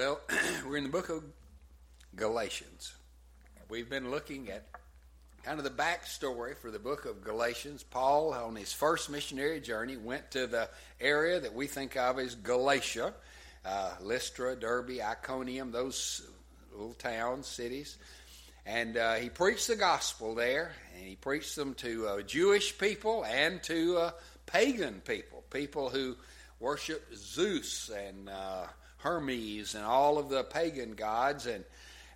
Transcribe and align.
Well, 0.00 0.18
we're 0.66 0.78
in 0.78 0.84
the 0.84 0.88
book 0.88 1.10
of 1.10 1.22
Galatians. 2.16 2.94
We've 3.68 3.90
been 3.90 4.10
looking 4.10 4.50
at 4.50 4.64
kind 5.42 5.58
of 5.58 5.64
the 5.64 5.68
backstory 5.68 6.56
for 6.56 6.70
the 6.70 6.78
book 6.78 7.04
of 7.04 7.22
Galatians. 7.22 7.82
Paul, 7.82 8.32
on 8.32 8.56
his 8.56 8.72
first 8.72 9.10
missionary 9.10 9.60
journey, 9.60 9.98
went 9.98 10.30
to 10.30 10.46
the 10.46 10.70
area 11.02 11.38
that 11.40 11.52
we 11.52 11.66
think 11.66 11.98
of 11.98 12.18
as 12.18 12.34
Galatia, 12.34 13.12
uh, 13.66 13.90
Lystra, 14.00 14.56
Derbe, 14.56 15.02
Iconium, 15.02 15.70
those 15.70 16.26
little 16.72 16.94
towns, 16.94 17.46
cities. 17.46 17.98
And 18.64 18.96
uh, 18.96 19.16
he 19.16 19.28
preached 19.28 19.68
the 19.68 19.76
gospel 19.76 20.34
there, 20.34 20.72
and 20.96 21.06
he 21.06 21.16
preached 21.16 21.56
them 21.56 21.74
to 21.74 22.08
uh, 22.08 22.22
Jewish 22.22 22.78
people 22.78 23.26
and 23.26 23.62
to 23.64 23.98
uh, 23.98 24.10
pagan 24.46 25.02
people, 25.04 25.44
people 25.50 25.90
who 25.90 26.16
worship 26.58 27.06
Zeus 27.14 27.90
and 27.90 28.30
uh, 28.30 28.64
Hermes 29.02 29.74
and 29.74 29.84
all 29.84 30.18
of 30.18 30.28
the 30.28 30.44
pagan 30.44 30.94
gods. 30.94 31.46
And 31.46 31.64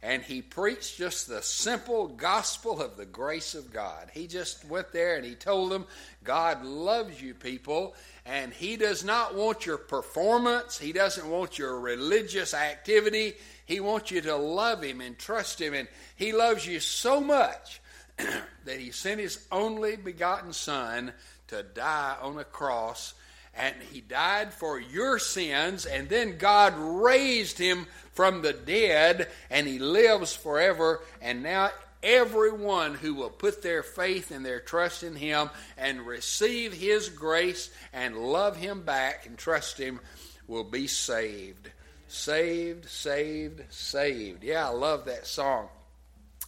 and 0.04 0.22
he 0.22 0.42
preached 0.42 0.98
just 0.98 1.28
the 1.28 1.40
simple 1.40 2.08
gospel 2.08 2.82
of 2.82 2.98
the 2.98 3.06
grace 3.06 3.54
of 3.54 3.72
God. 3.72 4.10
He 4.12 4.26
just 4.26 4.62
went 4.66 4.92
there 4.92 5.16
and 5.16 5.24
he 5.24 5.34
told 5.34 5.72
them, 5.72 5.86
God 6.22 6.62
loves 6.62 7.22
you 7.22 7.32
people, 7.32 7.94
and 8.26 8.52
he 8.52 8.76
does 8.76 9.02
not 9.02 9.34
want 9.34 9.64
your 9.64 9.78
performance, 9.78 10.76
he 10.76 10.92
doesn't 10.92 11.26
want 11.26 11.58
your 11.58 11.80
religious 11.80 12.52
activity. 12.52 13.32
He 13.64 13.80
wants 13.80 14.10
you 14.10 14.20
to 14.20 14.36
love 14.36 14.82
him 14.82 15.00
and 15.00 15.18
trust 15.18 15.58
him, 15.58 15.72
and 15.72 15.88
he 16.16 16.34
loves 16.34 16.66
you 16.66 16.80
so 16.80 17.18
much 17.18 17.80
that 18.18 18.78
he 18.78 18.90
sent 18.90 19.20
his 19.20 19.46
only 19.50 19.96
begotten 19.96 20.52
Son 20.52 21.14
to 21.48 21.62
die 21.62 22.16
on 22.20 22.38
a 22.38 22.44
cross 22.44 23.14
and 23.56 23.74
he 23.92 24.00
died 24.00 24.52
for 24.52 24.80
your 24.80 25.18
sins, 25.18 25.86
and 25.86 26.08
then 26.08 26.38
God 26.38 26.74
raised 26.76 27.58
him 27.58 27.86
from 28.12 28.42
the 28.42 28.52
dead, 28.52 29.28
and 29.50 29.66
he 29.66 29.78
lives 29.78 30.34
forever. 30.34 31.02
And 31.20 31.42
now 31.42 31.70
everyone 32.02 32.94
who 32.94 33.14
will 33.14 33.30
put 33.30 33.62
their 33.62 33.82
faith 33.82 34.30
and 34.30 34.44
their 34.44 34.60
trust 34.60 35.02
in 35.02 35.16
him 35.16 35.50
and 35.76 36.06
receive 36.06 36.72
his 36.72 37.08
grace 37.08 37.70
and 37.92 38.16
love 38.16 38.56
him 38.56 38.82
back 38.82 39.26
and 39.26 39.38
trust 39.38 39.78
him 39.78 39.98
will 40.46 40.64
be 40.64 40.86
saved. 40.86 41.70
Saved, 42.08 42.88
saved, 42.88 43.62
saved. 43.70 44.44
Yeah, 44.44 44.68
I 44.68 44.72
love 44.72 45.06
that 45.06 45.26
song. 45.26 45.68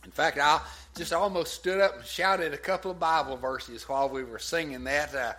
In 0.05 0.13
fact, 0.13 0.39
I 0.39 0.61
just 0.97 1.13
almost 1.13 1.55
stood 1.55 1.81
up 1.81 1.97
and 1.97 2.05
shouted 2.05 2.55
a 2.55 2.59
couple 2.59 2.93
of 2.93 3.01
Bible 3.01 3.37
verses 3.37 3.89
while 3.89 4.09
we 4.09 4.23
were 4.23 4.39
singing 4.39 4.85
that. 4.85 5.15
Uh, 5.15 5.33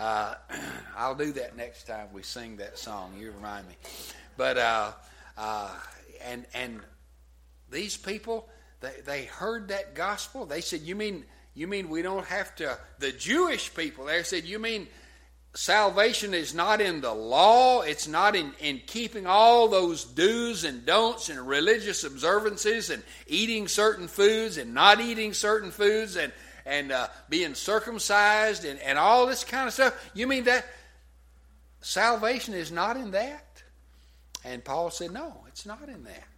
uh, 0.00 0.34
I'll 0.96 1.14
do 1.14 1.32
that 1.32 1.56
next 1.56 1.84
time 1.84 2.08
we 2.12 2.22
sing 2.22 2.56
that 2.56 2.78
song. 2.78 3.14
You 3.18 3.32
remind 3.32 3.68
me. 3.68 3.74
But 4.36 4.56
uh, 4.56 4.92
uh, 5.36 5.70
and 6.24 6.46
and 6.54 6.80
these 7.70 7.96
people 7.96 8.48
they 8.80 8.94
they 9.04 9.24
heard 9.24 9.68
that 9.68 9.94
gospel. 9.94 10.46
They 10.46 10.62
said, 10.62 10.80
"You 10.80 10.96
mean 10.96 11.24
you 11.54 11.66
mean 11.66 11.90
we 11.90 12.00
don't 12.02 12.24
have 12.26 12.56
to?" 12.56 12.78
The 12.98 13.12
Jewish 13.12 13.74
people 13.74 14.06
there 14.06 14.24
said, 14.24 14.44
"You 14.44 14.58
mean?" 14.58 14.88
Salvation 15.52 16.32
is 16.32 16.54
not 16.54 16.80
in 16.80 17.00
the 17.00 17.12
law. 17.12 17.80
It's 17.80 18.06
not 18.06 18.36
in, 18.36 18.52
in 18.60 18.82
keeping 18.86 19.26
all 19.26 19.66
those 19.66 20.04
do's 20.04 20.62
and 20.62 20.86
don'ts 20.86 21.28
and 21.28 21.40
religious 21.40 22.04
observances 22.04 22.88
and 22.88 23.02
eating 23.26 23.66
certain 23.66 24.06
foods 24.06 24.58
and 24.58 24.74
not 24.74 25.00
eating 25.00 25.34
certain 25.34 25.72
foods 25.72 26.14
and, 26.14 26.32
and 26.70 26.92
uh, 26.92 27.08
being 27.28 27.54
circumcised 27.54 28.64
and, 28.64 28.78
and 28.80 28.96
all 28.96 29.26
this 29.26 29.42
kind 29.42 29.66
of 29.66 29.74
stuff. 29.74 30.10
You 30.14 30.28
mean 30.28 30.44
that 30.44 30.64
salvation 31.80 32.54
is 32.54 32.70
not 32.70 32.96
in 32.96 33.10
that? 33.10 33.44
And 34.44 34.64
Paul 34.64 34.90
said, 34.90 35.10
no, 35.10 35.44
it's 35.48 35.66
not 35.66 35.88
in 35.88 36.04
that. 36.04 36.28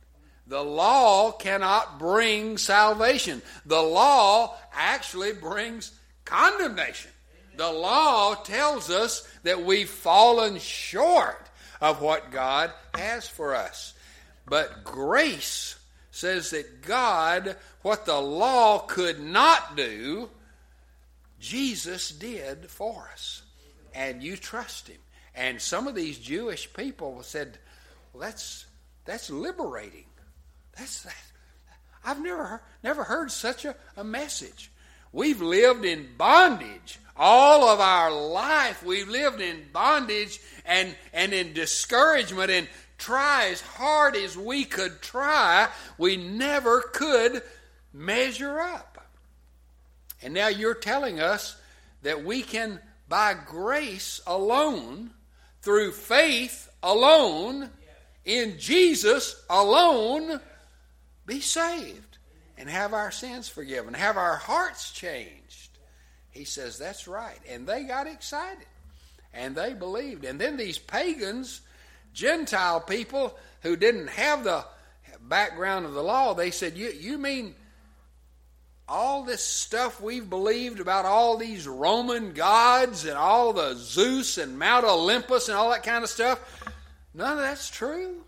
The 0.46 0.62
law 0.62 1.32
cannot 1.32 1.98
bring 1.98 2.56
salvation. 2.56 3.42
The 3.66 3.80
law 3.80 4.56
actually 4.72 5.34
brings 5.34 5.92
condemnation. 6.24 7.10
The 7.56 7.70
law 7.70 8.34
tells 8.34 8.90
us 8.90 9.28
that 9.42 9.62
we've 9.62 9.88
fallen 9.88 10.58
short 10.58 11.50
of 11.80 12.00
what 12.00 12.30
God 12.30 12.72
has 12.94 13.28
for 13.28 13.54
us. 13.54 13.92
But 14.46 14.82
grace 14.82 15.76
says 16.12 16.50
that 16.50 16.82
God, 16.82 17.56
what 17.80 18.06
the 18.06 18.20
law 18.20 18.78
could 18.78 19.18
not 19.18 19.76
do, 19.76 20.28
Jesus 21.40 22.10
did 22.10 22.70
for 22.70 23.10
us. 23.12 23.42
And 23.94 24.22
you 24.22 24.36
trust 24.36 24.88
Him. 24.88 24.98
And 25.34 25.60
some 25.60 25.88
of 25.88 25.94
these 25.94 26.18
Jewish 26.18 26.72
people 26.72 27.22
said, 27.22 27.58
well, 28.12 28.20
that's, 28.20 28.66
that's 29.06 29.30
liberating. 29.30 30.04
That's 30.78 31.02
that. 31.02 31.14
I've 32.04 32.22
never, 32.22 32.62
never 32.84 33.04
heard 33.04 33.30
such 33.30 33.64
a, 33.64 33.74
a 33.96 34.04
message. 34.04 34.70
We've 35.12 35.40
lived 35.40 35.84
in 35.84 36.08
bondage 36.16 36.98
all 37.16 37.68
of 37.68 37.80
our 37.80 38.10
life. 38.10 38.82
We've 38.82 39.08
lived 39.08 39.40
in 39.40 39.64
bondage 39.72 40.40
and, 40.66 40.94
and 41.12 41.32
in 41.32 41.52
discouragement 41.52 42.50
and 42.50 42.68
try 43.02 43.48
as 43.48 43.60
hard 43.60 44.14
as 44.14 44.36
we 44.36 44.64
could 44.64 45.02
try, 45.02 45.68
we 45.98 46.16
never 46.16 46.80
could 46.80 47.42
measure 47.92 48.60
up. 48.60 49.06
And 50.22 50.32
now 50.32 50.48
you're 50.48 50.74
telling 50.74 51.18
us 51.18 51.56
that 52.02 52.24
we 52.24 52.42
can, 52.42 52.78
by 53.08 53.34
grace 53.34 54.20
alone, 54.26 55.10
through 55.62 55.92
faith 55.92 56.70
alone, 56.82 57.70
in 58.24 58.58
Jesus 58.58 59.42
alone, 59.50 60.40
be 61.26 61.40
saved 61.40 62.18
and 62.56 62.70
have 62.70 62.94
our 62.94 63.10
sins 63.10 63.48
forgiven, 63.48 63.94
have 63.94 64.16
our 64.16 64.36
hearts 64.36 64.92
changed. 64.92 65.78
He 66.30 66.44
says, 66.44 66.78
That's 66.78 67.08
right. 67.08 67.40
And 67.48 67.66
they 67.66 67.82
got 67.82 68.06
excited 68.06 68.66
and 69.34 69.56
they 69.56 69.72
believed. 69.74 70.24
And 70.24 70.40
then 70.40 70.56
these 70.56 70.78
pagans 70.78 71.62
Gentile 72.12 72.80
people 72.80 73.36
who 73.62 73.76
didn't 73.76 74.08
have 74.08 74.44
the 74.44 74.64
background 75.20 75.86
of 75.86 75.94
the 75.94 76.02
law, 76.02 76.34
they 76.34 76.50
said, 76.50 76.76
You, 76.76 76.90
you 76.90 77.18
mean 77.18 77.54
all 78.88 79.24
this 79.24 79.42
stuff 79.42 80.00
we've 80.00 80.28
believed 80.28 80.80
about 80.80 81.04
all 81.04 81.36
these 81.36 81.66
Roman 81.66 82.32
gods 82.32 83.04
and 83.04 83.16
all 83.16 83.52
the 83.52 83.74
Zeus 83.74 84.38
and 84.38 84.58
Mount 84.58 84.84
Olympus 84.84 85.48
and 85.48 85.56
all 85.56 85.70
that 85.70 85.82
kind 85.82 86.04
of 86.04 86.10
stuff? 86.10 86.40
None 87.14 87.38
of 87.38 87.42
that's 87.42 87.70
true. 87.70 88.24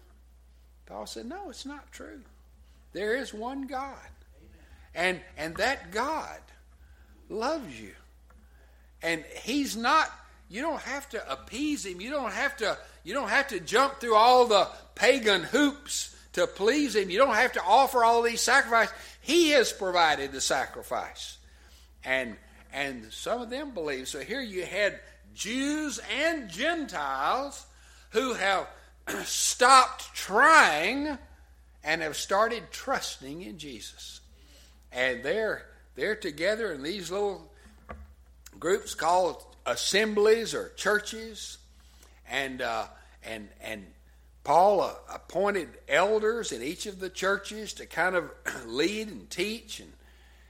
Paul 0.87 1.07
said, 1.07 1.27
No, 1.27 1.51
it's 1.51 1.67
not 1.67 1.91
true. 1.93 2.21
There 2.93 3.17
is 3.17 3.35
one 3.35 3.67
God. 3.67 3.99
And, 4.95 5.21
and 5.37 5.57
that 5.57 5.91
God 5.91 6.39
loves 7.29 7.81
you. 7.81 7.93
And 9.03 9.25
He's 9.43 9.77
not, 9.77 10.11
you 10.49 10.63
don't 10.63 10.81
have 10.83 11.09
to 11.11 11.33
appease 11.33 11.85
Him. 11.85 12.01
You 12.01 12.11
don't 12.11 12.33
have 12.33 12.57
to 12.59 12.79
you 13.05 13.15
don't 13.15 13.29
have 13.29 13.49
to 13.49 13.61
jump 13.61 14.01
through 14.01 14.17
all 14.17 14.47
the 14.47 14.69
pagan 14.95 15.43
hoops 15.43 16.17
to 16.33 16.47
please 16.47 16.97
Him. 16.97 17.11
You 17.11 17.19
don't 17.19 17.35
have 17.35 17.53
to 17.53 17.63
offer 17.63 18.03
all 18.03 18.23
these 18.23 18.41
sacrifices. 18.41 18.95
He 19.21 19.51
has 19.51 19.73
provided 19.73 20.33
the 20.33 20.41
sacrifice. 20.41 21.39
And, 22.03 22.37
and 22.73 23.13
some 23.13 23.41
of 23.41 23.51
them 23.51 23.73
believe. 23.73 24.09
So 24.09 24.21
here 24.21 24.41
you 24.41 24.65
had 24.65 24.99
Jews 25.35 26.01
and 26.19 26.49
Gentiles 26.51 27.67
who 28.11 28.33
have 28.35 28.69
stopped 29.25 30.15
trying 30.15 31.19
and 31.85 32.03
have 32.03 32.17
started 32.17 32.65
trusting 32.71 33.43
in 33.43 33.59
Jesus. 33.59 34.21
And 34.93 35.23
they're, 35.23 35.67
they're 35.95 36.17
together 36.17 36.73
in 36.73 36.83
these 36.83 37.11
little 37.11 37.53
groups 38.59 38.95
called 38.95 39.45
assemblies 39.67 40.55
or 40.55 40.71
churches 40.77 41.59
and 42.31 42.63
uh, 42.63 42.87
and 43.23 43.49
and 43.61 43.87
Paul 44.43 44.81
uh, 44.81 44.95
appointed 45.13 45.69
elders 45.89 46.53
in 46.53 46.63
each 46.63 46.87
of 46.87 47.01
the 47.01 47.11
churches 47.11 47.73
to 47.75 47.87
kind 47.87 48.15
of 48.17 48.31
lead 48.67 49.09
and 49.09 49.29
teach 49.31 49.81
and 49.81 49.93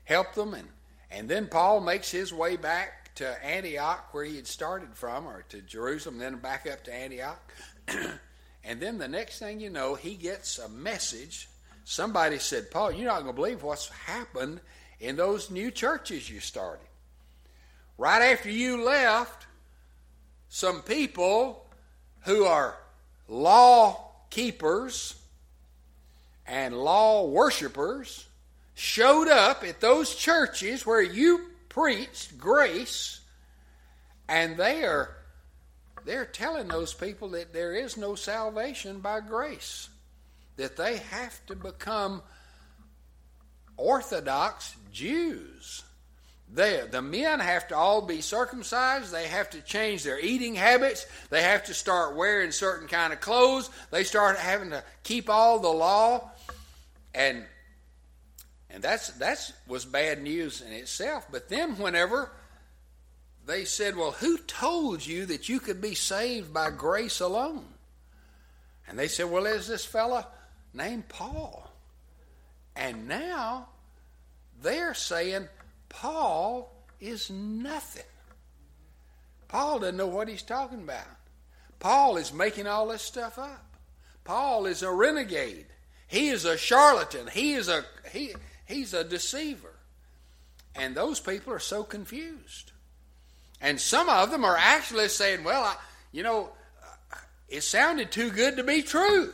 help 0.04 0.34
them, 0.34 0.54
and 0.54 0.68
and 1.10 1.28
then 1.28 1.46
Paul 1.46 1.80
makes 1.80 2.10
his 2.10 2.32
way 2.32 2.56
back 2.56 3.14
to 3.16 3.44
Antioch 3.44 4.12
where 4.12 4.24
he 4.24 4.36
had 4.36 4.46
started 4.46 4.94
from, 4.94 5.26
or 5.26 5.42
to 5.50 5.60
Jerusalem, 5.60 6.18
then 6.18 6.36
back 6.36 6.66
up 6.70 6.84
to 6.84 6.94
Antioch, 6.94 7.40
and 8.64 8.80
then 8.80 8.98
the 8.98 9.08
next 9.08 9.38
thing 9.38 9.60
you 9.60 9.70
know, 9.70 9.94
he 9.94 10.14
gets 10.14 10.58
a 10.58 10.68
message. 10.68 11.48
Somebody 11.84 12.38
said, 12.38 12.70
Paul, 12.70 12.92
you're 12.92 13.06
not 13.06 13.22
going 13.22 13.34
to 13.34 13.40
believe 13.40 13.62
what's 13.62 13.88
happened 13.90 14.60
in 15.00 15.16
those 15.16 15.50
new 15.50 15.70
churches 15.70 16.30
you 16.30 16.40
started. 16.40 16.86
Right 17.98 18.32
after 18.32 18.50
you 18.50 18.82
left, 18.82 19.46
some 20.48 20.82
people 20.82 21.63
who 22.24 22.44
are 22.44 22.76
law 23.28 24.10
keepers 24.30 25.14
and 26.46 26.76
law 26.76 27.26
worshippers 27.26 28.26
showed 28.74 29.28
up 29.28 29.64
at 29.64 29.80
those 29.80 30.14
churches 30.14 30.84
where 30.84 31.02
you 31.02 31.46
preached 31.68 32.36
grace 32.38 33.20
and 34.28 34.56
they 34.56 34.84
are 34.84 35.10
they're 36.04 36.26
telling 36.26 36.68
those 36.68 36.92
people 36.92 37.30
that 37.30 37.52
there 37.52 37.74
is 37.74 37.96
no 37.96 38.14
salvation 38.14 39.00
by 39.00 39.20
grace 39.20 39.88
that 40.56 40.76
they 40.76 40.98
have 40.98 41.44
to 41.46 41.56
become 41.56 42.22
Orthodox 43.76 44.74
Jews. 44.92 45.83
The 46.54 47.02
men 47.02 47.40
have 47.40 47.66
to 47.68 47.76
all 47.76 48.00
be 48.00 48.20
circumcised. 48.20 49.12
They 49.12 49.26
have 49.26 49.50
to 49.50 49.60
change 49.60 50.04
their 50.04 50.20
eating 50.20 50.54
habits. 50.54 51.04
They 51.28 51.42
have 51.42 51.64
to 51.64 51.74
start 51.74 52.14
wearing 52.14 52.52
certain 52.52 52.86
kind 52.86 53.12
of 53.12 53.20
clothes. 53.20 53.70
They 53.90 54.04
start 54.04 54.38
having 54.38 54.70
to 54.70 54.84
keep 55.02 55.28
all 55.28 55.58
the 55.58 55.68
law, 55.68 56.30
and 57.12 57.44
and 58.70 58.82
that's 58.82 59.08
that's 59.08 59.52
was 59.66 59.84
bad 59.84 60.22
news 60.22 60.60
in 60.60 60.72
itself. 60.72 61.26
But 61.28 61.48
then 61.48 61.76
whenever 61.76 62.30
they 63.46 63.64
said, 63.64 63.96
"Well, 63.96 64.12
who 64.12 64.38
told 64.38 65.04
you 65.04 65.26
that 65.26 65.48
you 65.48 65.58
could 65.58 65.80
be 65.80 65.96
saved 65.96 66.54
by 66.54 66.70
grace 66.70 67.18
alone?" 67.18 67.66
And 68.86 68.96
they 68.96 69.08
said, 69.08 69.28
"Well, 69.28 69.42
there's 69.42 69.66
this 69.66 69.84
fella 69.84 70.28
named 70.72 71.08
Paul." 71.08 71.68
And 72.76 73.08
now 73.08 73.70
they're 74.62 74.94
saying 74.94 75.48
Paul 75.94 76.70
is 77.00 77.30
nothing. 77.30 78.02
Paul 79.48 79.78
doesn't 79.78 79.96
know 79.96 80.06
what 80.06 80.28
he's 80.28 80.42
talking 80.42 80.82
about. 80.82 81.06
Paul 81.78 82.16
is 82.16 82.32
making 82.32 82.66
all 82.66 82.88
this 82.88 83.02
stuff 83.02 83.38
up. 83.38 83.76
Paul 84.24 84.66
is 84.66 84.82
a 84.82 84.90
renegade. 84.90 85.66
He 86.06 86.28
is 86.28 86.44
a 86.44 86.56
charlatan. 86.56 87.28
He 87.28 87.52
is 87.54 87.68
a 87.68 87.84
he 88.10 88.34
he's 88.66 88.94
a 88.94 89.04
deceiver. 89.04 89.74
And 90.74 90.96
those 90.96 91.20
people 91.20 91.52
are 91.52 91.60
so 91.60 91.84
confused. 91.84 92.72
And 93.60 93.80
some 93.80 94.08
of 94.08 94.30
them 94.30 94.44
are 94.44 94.56
actually 94.56 95.08
saying, 95.08 95.44
well, 95.44 95.62
I, 95.62 95.76
you 96.10 96.22
know, 96.22 96.50
it 97.48 97.62
sounded 97.62 98.10
too 98.10 98.30
good 98.30 98.56
to 98.56 98.64
be 98.64 98.82
true. 98.82 99.32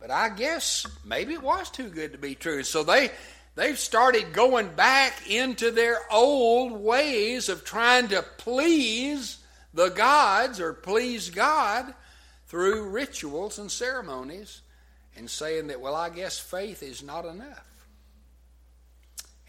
But 0.00 0.10
I 0.10 0.28
guess 0.30 0.86
maybe 1.04 1.34
it 1.34 1.42
was 1.42 1.70
too 1.70 1.88
good 1.88 2.12
to 2.12 2.18
be 2.18 2.34
true. 2.34 2.64
So 2.64 2.82
they 2.82 3.10
they've 3.58 3.78
started 3.78 4.32
going 4.32 4.68
back 4.74 5.28
into 5.28 5.70
their 5.70 5.98
old 6.12 6.72
ways 6.72 7.48
of 7.48 7.64
trying 7.64 8.08
to 8.08 8.22
please 8.36 9.38
the 9.74 9.88
gods 9.88 10.60
or 10.60 10.72
please 10.72 11.30
God 11.30 11.92
through 12.46 12.88
rituals 12.88 13.58
and 13.58 13.70
ceremonies 13.70 14.62
and 15.16 15.28
saying 15.28 15.66
that, 15.66 15.80
well, 15.80 15.94
I 15.94 16.08
guess 16.10 16.38
faith 16.38 16.82
is 16.82 17.02
not 17.02 17.24
enough. 17.24 17.66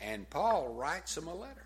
And 0.02 0.30
Paul 0.30 0.70
writes 0.70 1.16
them 1.16 1.28
a 1.28 1.36
letter. 1.36 1.66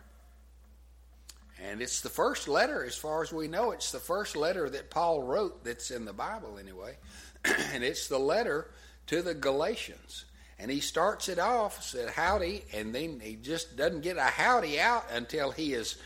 And 1.63 1.81
it's 1.81 2.01
the 2.01 2.10
first 2.10 2.48
letter, 2.48 2.84
as 2.84 2.96
far 2.96 3.22
as 3.22 3.31
we 3.31 3.48
know, 3.48 3.72
it's 3.72 3.92
the 3.92 4.00
first 4.00 4.36
letter 4.36 4.69
that 4.69 4.89
Paul 4.89 5.22
wrote 5.22 5.63
that's 5.63 5.92
in 5.92 6.04
the 6.04 6.13
Bible, 6.13 6.57
anyway. 6.60 6.98
and 7.74 7.84
it's 7.84 8.07
the 8.07 8.19
letter 8.19 8.69
to 9.07 9.22
the 9.22 9.34
Galatians. 9.34 10.25
And 10.59 10.69
he 10.69 10.79
starts 10.79 11.29
it 11.29 11.39
off, 11.39 11.83
said 11.83 12.09
howdy, 12.09 12.63
and 12.73 12.94
then 12.94 13.19
he 13.19 13.35
just 13.35 13.75
doesn't 13.75 14.01
get 14.01 14.17
a 14.17 14.21
howdy 14.21 14.79
out 14.79 15.05
until 15.11 15.51
he 15.51 15.73
is 15.73 15.97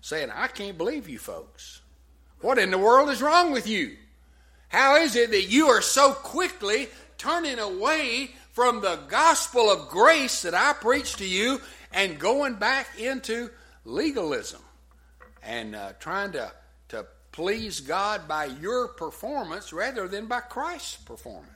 saying, 0.00 0.30
I 0.30 0.46
can't 0.46 0.78
believe 0.78 1.08
you 1.08 1.18
folks. 1.18 1.80
What 2.40 2.58
in 2.58 2.70
the 2.70 2.78
world 2.78 3.10
is 3.10 3.22
wrong 3.22 3.50
with 3.52 3.66
you? 3.66 3.96
How 4.68 4.96
is 4.96 5.16
it 5.16 5.30
that 5.30 5.44
you 5.44 5.66
are 5.68 5.82
so 5.82 6.12
quickly 6.12 6.88
turning 7.18 7.58
away 7.58 8.30
from 8.52 8.80
the 8.80 9.00
gospel 9.08 9.70
of 9.70 9.88
grace 9.88 10.42
that 10.42 10.54
I 10.54 10.72
preach 10.74 11.16
to 11.16 11.26
you 11.26 11.60
and 11.92 12.18
going 12.18 12.54
back 12.54 12.98
into 12.98 13.50
legalism 13.84 14.60
and 15.42 15.74
uh, 15.74 15.92
trying 15.98 16.32
to, 16.32 16.52
to 16.88 17.06
please 17.32 17.80
God 17.80 18.26
by 18.28 18.46
your 18.46 18.88
performance 18.88 19.72
rather 19.72 20.08
than 20.08 20.26
by 20.26 20.40
Christ's 20.40 20.96
performance? 20.96 21.50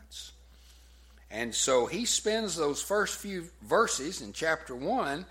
And 1.30 1.54
so 1.54 1.86
he 1.86 2.06
spends 2.06 2.56
those 2.56 2.82
first 2.82 3.16
few 3.16 3.48
verses 3.62 4.20
in 4.20 4.32
chapter 4.32 4.74
1 4.74 5.24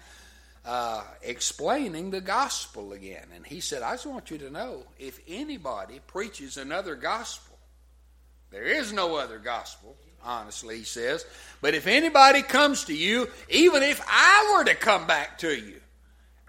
uh, 0.66 1.04
explaining 1.22 2.12
the 2.12 2.22
gospel 2.22 2.94
again. 2.94 3.25
And 3.36 3.46
he 3.46 3.60
said, 3.60 3.81
I 3.81 3.94
just 3.94 4.06
want 4.06 4.31
you 4.31 4.38
to 4.40 4.50
know 4.50 4.84
if 4.98 5.19
anybody 5.28 6.00
preaches 6.07 6.57
another 6.57 6.96
gospel, 6.96 7.57
there 8.51 8.63
is 8.63 8.94
no 8.94 9.16
other 9.16 9.40
gospel, 9.40 9.96
honestly, 10.24 10.78
he 10.78 10.84
says. 10.84 11.25
But 11.62 11.75
if 11.75 11.86
anybody 11.86 12.42
comes 12.42 12.86
to 12.86 12.95
you, 12.95 13.28
even 13.50 13.84
if 13.84 14.02
I 14.07 14.56
were 14.56 14.66
to 14.66 14.75
come 14.75 15.06
back 15.06 15.38
to 15.40 15.54
you 15.54 15.81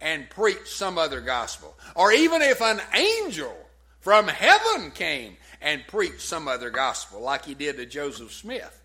and 0.01 0.31
preach 0.31 0.67
some 0.67 0.97
other 0.97 1.21
gospel, 1.21 1.77
or 1.95 2.13
even 2.13 2.41
if 2.41 2.63
an 2.63 2.81
angel 2.95 3.57
from 4.01 4.29
heaven 4.29 4.93
came 4.93 5.37
and 5.61 5.87
preached 5.89 6.23
some 6.23 6.49
other 6.49 6.71
gospel, 6.71 7.21
like 7.21 7.45
he 7.45 7.55
did 7.55 7.77
to 7.77 7.85
Joseph 7.85 8.33
Smith, 8.33 8.80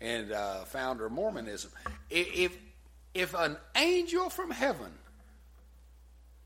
and 0.00 0.32
uh, 0.32 0.64
founder 0.64 1.06
of 1.06 1.12
Mormonism. 1.12 1.70
If 2.10 2.56
if 3.14 3.34
an 3.34 3.56
angel 3.74 4.28
from 4.28 4.50
heaven 4.50 4.92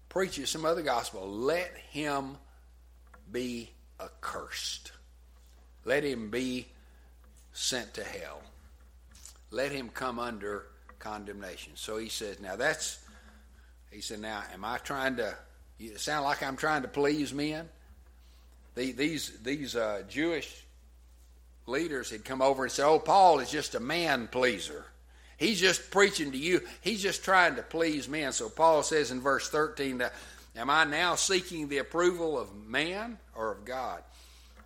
preaches 0.08 0.50
some 0.50 0.64
other 0.64 0.82
gospel, 0.82 1.28
let 1.28 1.72
him 1.90 2.36
be 3.30 3.70
accursed. 4.00 4.92
Let 5.84 6.04
him 6.04 6.30
be 6.30 6.66
sent 7.52 7.94
to 7.94 8.04
hell. 8.04 8.42
Let 9.50 9.72
him 9.72 9.88
come 9.88 10.18
under 10.18 10.66
condemnation. 10.98 11.72
So 11.74 11.96
he 11.96 12.08
says, 12.08 12.38
now 12.38 12.54
that's, 12.54 12.98
he 13.90 14.00
said, 14.00 14.20
now 14.20 14.42
am 14.52 14.64
I 14.64 14.78
trying 14.78 15.16
to, 15.16 15.34
you 15.78 15.96
sound 15.98 16.24
like 16.24 16.42
I'm 16.42 16.56
trying 16.56 16.82
to 16.82 16.88
please 16.88 17.34
men? 17.34 17.68
these 18.74 19.38
these 19.42 19.76
uh, 19.76 20.02
Jewish 20.08 20.64
leaders 21.70 22.10
had 22.10 22.24
come 22.24 22.42
over 22.42 22.64
and 22.64 22.72
said, 22.72 22.86
Oh, 22.86 22.98
Paul 22.98 23.40
is 23.40 23.50
just 23.50 23.74
a 23.74 23.80
man 23.80 24.28
pleaser. 24.28 24.84
He's 25.36 25.58
just 25.58 25.90
preaching 25.90 26.32
to 26.32 26.38
you. 26.38 26.60
He's 26.82 27.02
just 27.02 27.24
trying 27.24 27.56
to 27.56 27.62
please 27.62 28.08
men. 28.08 28.32
So 28.32 28.50
Paul 28.50 28.82
says 28.82 29.10
in 29.10 29.20
verse 29.22 29.48
13, 29.48 30.02
Am 30.56 30.68
I 30.68 30.84
now 30.84 31.14
seeking 31.14 31.68
the 31.68 31.78
approval 31.78 32.38
of 32.38 32.54
man 32.54 33.18
or 33.34 33.52
of 33.52 33.64
God? 33.64 34.02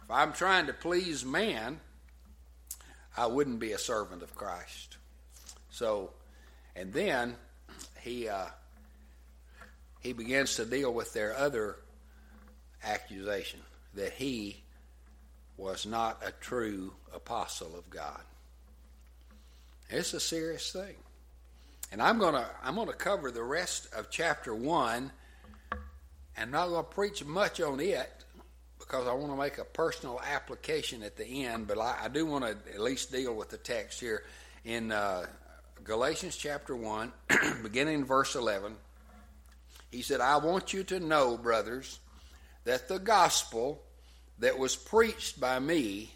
If 0.03 0.11
I'm 0.11 0.33
trying 0.33 0.67
to 0.67 0.73
please 0.73 1.25
man, 1.25 1.79
I 3.17 3.27
wouldn't 3.27 3.61
be 3.61 3.73
a 3.73 3.79
servant 3.79 4.23
of 4.23 4.35
Christ. 4.35 4.97
So, 5.71 6.11
and 6.75 6.93
then 6.93 7.37
he 8.01 8.29
uh, 8.29 8.47
he 10.01 10.13
begins 10.13 10.57
to 10.57 10.65
deal 10.65 10.93
with 10.93 11.13
their 11.13 11.37
other 11.37 11.77
accusation 12.83 13.61
that 13.95 14.13
he 14.13 14.64
was 15.57 15.87
not 15.87 16.23
a 16.27 16.33
true 16.33 16.93
apostle 17.15 17.77
of 17.77 17.89
God. 17.91 18.21
It's 19.91 20.15
a 20.15 20.21
serious 20.21 20.73
thing. 20.73 20.97
And 21.93 22.03
I'm 22.03 22.19
going 22.19 22.35
to 22.35 22.47
I'm 22.63 22.75
going 22.75 22.89
to 22.89 22.95
cover 22.95 23.31
the 23.31 23.43
rest 23.43 23.89
of 23.95 24.11
chapter 24.11 24.55
1 24.55 25.13
and 26.37 26.51
not 26.51 26.69
going 26.69 26.85
to 26.85 26.91
preach 26.91 27.25
much 27.25 27.61
on 27.61 27.79
it 27.81 28.25
because 28.79 29.07
I 29.07 29.13
want 29.13 29.33
to 29.33 29.39
make 29.39 29.59
a 29.59 29.65
personal 29.65 30.21
application 30.21 31.03
at 31.03 31.17
the 31.17 31.45
end, 31.45 31.69
but 31.69 31.79
I, 31.79 32.01
I 32.05 32.09
do 32.09 32.27
want 32.27 32.45
to 32.45 32.51
at 32.73 32.81
least 32.81 33.13
deal 33.13 33.35
with 33.35 33.51
the 33.51 33.57
text 33.57 34.01
here 34.01 34.25
in 34.65 34.93
uh, 34.93 35.27
Galatians 35.85 36.37
chapter 36.37 36.75
1, 36.75 37.13
beginning 37.63 37.95
in 37.95 38.05
verse 38.05 38.35
11. 38.35 38.75
He 39.91 40.03
said, 40.03 40.21
I 40.21 40.37
want 40.39 40.73
you 40.73 40.83
to 40.85 41.01
know, 41.01 41.37
brothers, 41.37 42.01
that 42.65 42.89
the 42.89 42.99
gospel 42.99 43.81
that 44.39 44.59
was 44.59 44.77
preached 44.77 45.41
by 45.41 45.59
me 45.59 46.13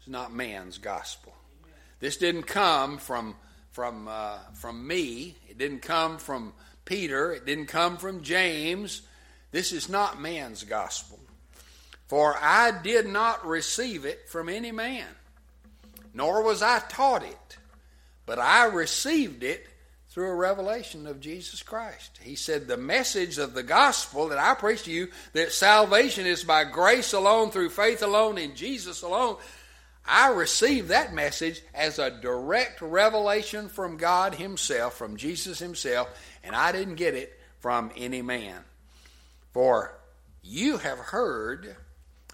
is 0.00 0.08
not 0.08 0.32
man's 0.32 0.78
gospel. 0.78 1.34
This 2.00 2.16
didn't 2.16 2.44
come 2.44 2.98
from 2.98 3.36
from 3.72 4.08
uh, 4.08 4.38
from 4.54 4.86
me. 4.86 5.36
It 5.48 5.58
didn't 5.58 5.80
come 5.80 6.18
from 6.18 6.52
Peter. 6.84 7.32
It 7.32 7.46
didn't 7.46 7.66
come 7.66 7.96
from 7.96 8.22
James. 8.22 9.02
This 9.50 9.72
is 9.72 9.88
not 9.88 10.20
man's 10.20 10.64
gospel. 10.64 11.18
For 12.06 12.36
I 12.38 12.70
did 12.82 13.06
not 13.06 13.46
receive 13.46 14.04
it 14.04 14.28
from 14.28 14.48
any 14.48 14.72
man, 14.72 15.06
nor 16.12 16.42
was 16.42 16.62
I 16.62 16.80
taught 16.80 17.22
it, 17.22 17.58
but 18.26 18.38
I 18.38 18.66
received 18.66 19.42
it 19.42 19.66
through 20.14 20.28
a 20.28 20.34
revelation 20.34 21.08
of 21.08 21.18
Jesus 21.18 21.64
Christ. 21.64 22.20
He 22.22 22.36
said, 22.36 22.68
The 22.68 22.76
message 22.76 23.38
of 23.38 23.52
the 23.52 23.64
gospel 23.64 24.28
that 24.28 24.38
I 24.38 24.54
preach 24.54 24.84
to 24.84 24.92
you, 24.92 25.08
that 25.32 25.50
salvation 25.50 26.24
is 26.24 26.44
by 26.44 26.62
grace 26.62 27.12
alone, 27.12 27.50
through 27.50 27.70
faith 27.70 28.00
alone, 28.00 28.38
in 28.38 28.54
Jesus 28.54 29.02
alone, 29.02 29.38
I 30.06 30.28
received 30.28 30.88
that 30.88 31.12
message 31.12 31.62
as 31.74 31.98
a 31.98 32.12
direct 32.12 32.80
revelation 32.80 33.68
from 33.68 33.96
God 33.96 34.36
Himself, 34.36 34.94
from 34.94 35.16
Jesus 35.16 35.58
Himself, 35.58 36.08
and 36.44 36.54
I 36.54 36.70
didn't 36.70 36.94
get 36.94 37.14
it 37.14 37.36
from 37.58 37.90
any 37.96 38.22
man. 38.22 38.60
For 39.52 39.98
you 40.42 40.76
have 40.76 40.98
heard 40.98 41.74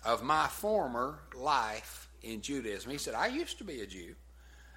of 0.04 0.22
my 0.22 0.48
former 0.48 1.20
life 1.34 2.10
in 2.22 2.42
Judaism. 2.42 2.90
He 2.90 2.98
said, 2.98 3.14
I 3.14 3.28
used 3.28 3.56
to 3.56 3.64
be 3.64 3.80
a 3.80 3.86
Jew. 3.86 4.14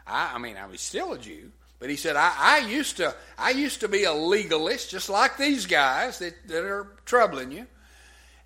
I, 0.08 0.36
I 0.36 0.38
mean, 0.38 0.56
I 0.56 0.68
was 0.68 0.80
still 0.80 1.12
a 1.12 1.20
Jew. 1.20 1.52
But 1.84 1.90
he 1.90 1.98
said, 1.98 2.16
I, 2.16 2.34
I, 2.38 2.58
used 2.60 2.96
to 2.96 3.14
I 3.38 3.50
used 3.50 3.82
to 3.82 3.90
be 3.90 4.06
a 4.06 4.14
legalist, 4.14 4.90
just 4.90 5.10
like 5.10 5.36
these 5.36 5.66
guys 5.66 6.20
that, 6.20 6.34
that 6.48 6.64
are 6.64 6.96
troubling 7.04 7.52
you. 7.52 7.68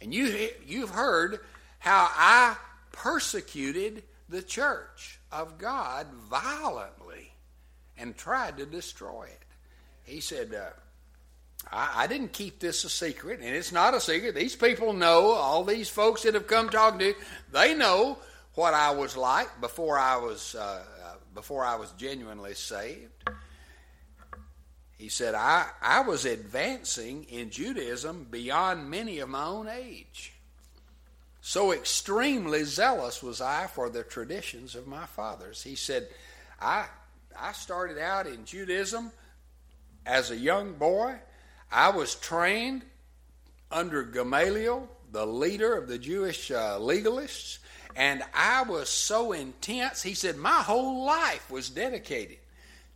And 0.02 0.12
you 0.12 0.50
you've 0.66 0.90
heard 0.90 1.42
how 1.78 2.10
I 2.10 2.56
persecuted 2.92 4.02
the 4.28 4.42
church. 4.42 5.20
of 5.32 5.60
God 5.60 6.08
violently 6.32 7.32
and 7.96 8.18
tried 8.18 8.58
to 8.58 8.66
destroy 8.66 9.26
it. 9.26 9.44
He 10.12 10.20
said, 10.20 10.56
uh, 10.56 10.70
I, 11.72 12.06
I, 12.06 12.08
didn't 12.08 12.34
keep 12.34 12.60
this 12.60 12.86
a 12.86 12.90
secret, 12.90 13.40
and 13.40 13.56
it's 13.56 13.72
not 13.72 13.94
a 13.94 14.02
secret. 14.02 14.34
These 14.34 14.56
people 14.56 14.94
know, 14.94 15.34
all 15.34 15.64
these 15.64 15.90
folks 15.90 16.24
that 16.24 16.34
have 16.34 16.48
come 16.48 16.70
talking 16.70 16.98
to 16.98 17.06
you, 17.10 17.16
they 17.52 17.76
know 17.76 18.18
what 18.56 18.74
I 18.74 18.90
was 18.90 19.16
like 19.16 19.62
before 19.62 20.00
I 20.00 20.18
was, 20.18 20.56
uh, 20.56 20.84
before 21.38 21.64
I 21.64 21.76
was 21.76 21.92
genuinely 21.92 22.56
saved. 22.56 23.30
He 24.98 25.08
said, 25.08 25.36
I, 25.36 25.68
I 25.84 26.02
was 26.02 26.26
advancing 26.26 27.26
in 27.26 27.52
Judaism 27.52 28.26
beyond 28.32 28.90
many 28.90 29.20
of 29.20 29.30
my 29.30 29.46
own 29.46 29.68
age. 29.68 30.34
So 31.42 31.74
extremely 31.74 32.64
zealous 32.64 33.22
was 33.22 33.40
I 33.40 33.68
for 33.68 33.88
the 33.88 34.02
traditions 34.02 34.74
of 34.74 34.88
my 34.88 35.06
fathers. 35.06 35.62
He 35.62 35.76
said, 35.76 36.08
I, 36.60 36.88
I 37.40 37.52
started 37.52 38.00
out 38.00 38.26
in 38.26 38.44
Judaism 38.44 39.12
as 40.08 40.32
a 40.32 40.36
young 40.36 40.74
boy. 40.74 41.20
I 41.72 41.92
was 41.92 42.16
trained 42.16 42.82
under 43.70 44.02
Gamaliel, 44.02 44.90
the 45.12 45.28
leader 45.28 45.78
of 45.78 45.88
the 45.88 46.00
Jewish 46.00 46.50
uh, 46.50 46.80
legalists, 46.80 47.60
and 47.98 48.22
I 48.32 48.62
was 48.62 48.90
so 48.90 49.32
intense. 49.32 50.04
He 50.04 50.14
said, 50.14 50.38
My 50.38 50.62
whole 50.62 51.04
life 51.04 51.50
was 51.50 51.72
dedicated 51.72 52.38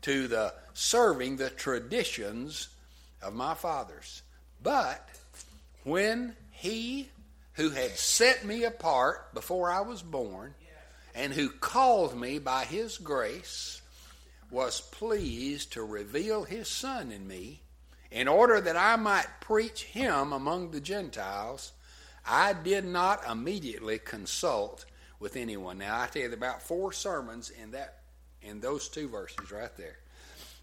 to 0.03 0.27
the 0.27 0.53
serving 0.73 1.37
the 1.37 1.49
traditions 1.49 2.67
of 3.19 3.33
my 3.33 3.55
fathers. 3.55 4.21
But 4.61 5.09
when 5.83 6.35
he 6.51 7.09
who 7.53 7.71
had 7.71 7.97
set 7.97 8.45
me 8.45 8.63
apart 8.63 9.33
before 9.33 9.71
I 9.71 9.81
was 9.81 10.03
born 10.03 10.53
and 11.15 11.33
who 11.33 11.49
called 11.49 12.15
me 12.15 12.37
by 12.37 12.65
his 12.65 12.99
grace 12.99 13.81
was 14.51 14.81
pleased 14.81 15.73
to 15.73 15.83
reveal 15.83 16.43
his 16.43 16.67
son 16.67 17.11
in 17.11 17.27
me 17.27 17.61
in 18.11 18.27
order 18.27 18.61
that 18.61 18.77
I 18.77 18.97
might 18.97 19.27
preach 19.39 19.83
him 19.83 20.31
among 20.31 20.71
the 20.71 20.81
Gentiles, 20.81 21.71
I 22.25 22.53
did 22.53 22.85
not 22.85 23.27
immediately 23.27 23.97
consult 23.97 24.85
with 25.21 25.37
anyone. 25.37 25.77
Now 25.77 26.01
I 26.01 26.07
tell 26.07 26.23
you 26.23 26.33
about 26.33 26.61
four 26.61 26.91
sermons 26.91 27.49
in 27.49 27.71
that 27.71 27.99
in 28.41 28.59
those 28.59 28.89
two 28.89 29.07
verses 29.07 29.51
right 29.51 29.75
there 29.77 29.97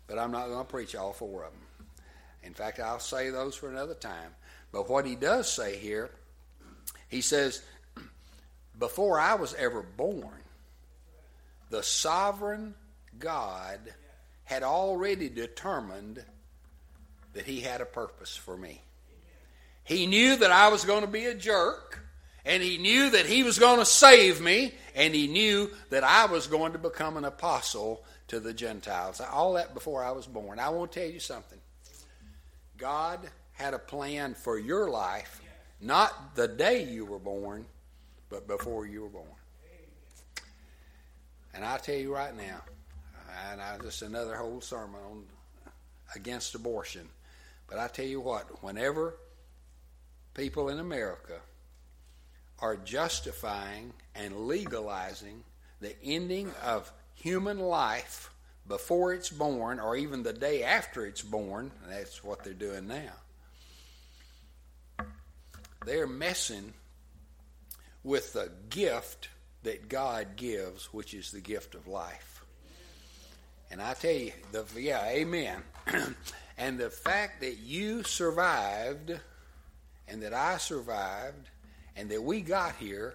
but 0.09 0.19
I'm 0.19 0.33
not 0.33 0.49
going 0.49 0.59
to 0.59 0.65
preach 0.65 0.97
all 0.97 1.13
four 1.13 1.45
of 1.45 1.53
them. 1.53 1.87
In 2.43 2.55
fact, 2.55 2.81
I'll 2.81 2.99
say 2.99 3.31
those 3.31 3.55
for 3.55 3.71
another 3.71 3.95
time. 3.95 4.35
But 4.73 4.89
what 4.89 5.07
he 5.07 5.15
does 5.15 5.53
say 5.53 5.77
here, 5.77 6.11
he 7.09 7.21
says, 7.21 7.63
Before 8.79 9.21
I 9.21 9.35
was 9.35 9.55
ever 9.55 9.83
born, 9.83 10.43
the 11.71 11.83
sovereign 11.83 12.75
God 13.19 13.79
had 14.45 14.63
already 14.63 15.29
determined 15.29 16.25
that 17.35 17.45
he 17.45 17.61
had 17.61 17.83
a 17.83 17.87
purpose 17.87 18.35
for 18.35 18.57
me. 18.57 18.81
He 19.85 20.07
knew 20.07 20.37
that 20.37 20.51
I 20.51 20.69
was 20.69 20.85
going 20.85 21.03
to 21.03 21.07
be 21.07 21.27
a 21.27 21.35
jerk, 21.35 22.01
and 22.49 22.63
he 22.63 22.79
knew 22.79 23.11
that 23.11 23.27
he 23.27 23.43
was 23.43 23.59
going 23.59 23.79
to 23.79 23.85
save 23.85 24.41
me, 24.41 24.73
and 24.95 25.15
he 25.15 25.27
knew 25.27 25.71
that 25.91 26.03
I 26.03 26.25
was 26.25 26.47
going 26.47 26.73
to 26.73 26.79
become 26.79 27.19
an 27.19 27.27
apostle 27.27 28.03
to 28.29 28.41
the 28.41 28.55
Gentiles. 28.55 29.21
All 29.21 29.53
that 29.53 29.75
before 29.75 30.03
I 30.03 30.13
was 30.13 30.27
born. 30.27 30.59
I 30.59 30.71
want 30.71 30.91
to 30.93 31.01
tell 31.01 31.11
you 31.11 31.21
something. 31.21 31.59
God 32.79 33.21
had 33.53 33.75
a 33.75 33.79
plan 33.79 34.35
for 34.35 34.59
your 34.59 34.89
life, 34.89 35.43
not 35.79 36.37
the 36.37 36.49
day 36.49 36.85
you 36.85 37.05
were 37.05 37.19
born, 37.19 37.67
but 38.31 38.49
before 38.49 38.87
you 38.87 39.03
were 39.03 39.09
born. 39.11 39.27
And 41.53 41.67
I 41.67 41.77
tell 41.77 41.97
you 41.97 42.15
right 42.15 42.35
now, 42.35 42.63
and 43.51 43.61
I 43.61 43.77
just 43.79 44.01
another 44.01 44.37
whole 44.37 44.63
sermon 44.63 45.01
on 45.11 45.25
against 46.15 46.55
abortion. 46.55 47.09
But 47.69 47.79
I 47.79 47.89
tell 47.89 48.07
you 48.07 48.21
what, 48.21 48.63
whenever 48.63 49.17
people 50.33 50.71
in 50.71 50.79
America 50.79 51.41
are 52.61 52.77
justifying 52.77 53.93
and 54.15 54.47
legalizing 54.47 55.43
the 55.81 55.95
ending 56.03 56.51
of 56.65 56.93
human 57.15 57.59
life 57.61 58.31
before 58.67 59.15
it's 59.15 59.31
born 59.31 59.81
or 59.81 59.97
even 59.97 60.23
the 60.23 60.33
day 60.33 60.63
after 60.63 61.07
it's 61.07 61.23
born, 61.23 61.71
that's 61.89 62.23
what 62.23 62.45
they're 62.45 62.53
doing 62.53 62.87
now, 62.87 63.13
they're 65.87 66.07
messing 66.07 66.73
with 68.05 68.33
the 68.33 68.51
gift 68.71 69.29
that 69.63 69.89
God 69.89 70.37
gives, 70.37 70.93
which 70.93 71.15
is 71.15 71.31
the 71.31 71.41
gift 71.41 71.75
of 71.75 71.87
life. 71.89 72.45
And 73.71 73.83
I 73.83 73.95
tell 73.95 74.13
you, 74.13 74.33
the 74.53 74.65
yeah, 74.77 75.05
amen. 75.09 75.63
and 76.59 76.79
the 76.79 76.91
fact 76.91 77.41
that 77.41 77.59
you 77.59 78.03
survived 78.03 79.19
and 80.07 80.23
that 80.23 80.33
I 80.33 80.57
survived 80.57 81.51
and 81.99 82.11
that 82.11 82.23
we 82.23 82.41
got 82.41 82.77
here 82.77 83.15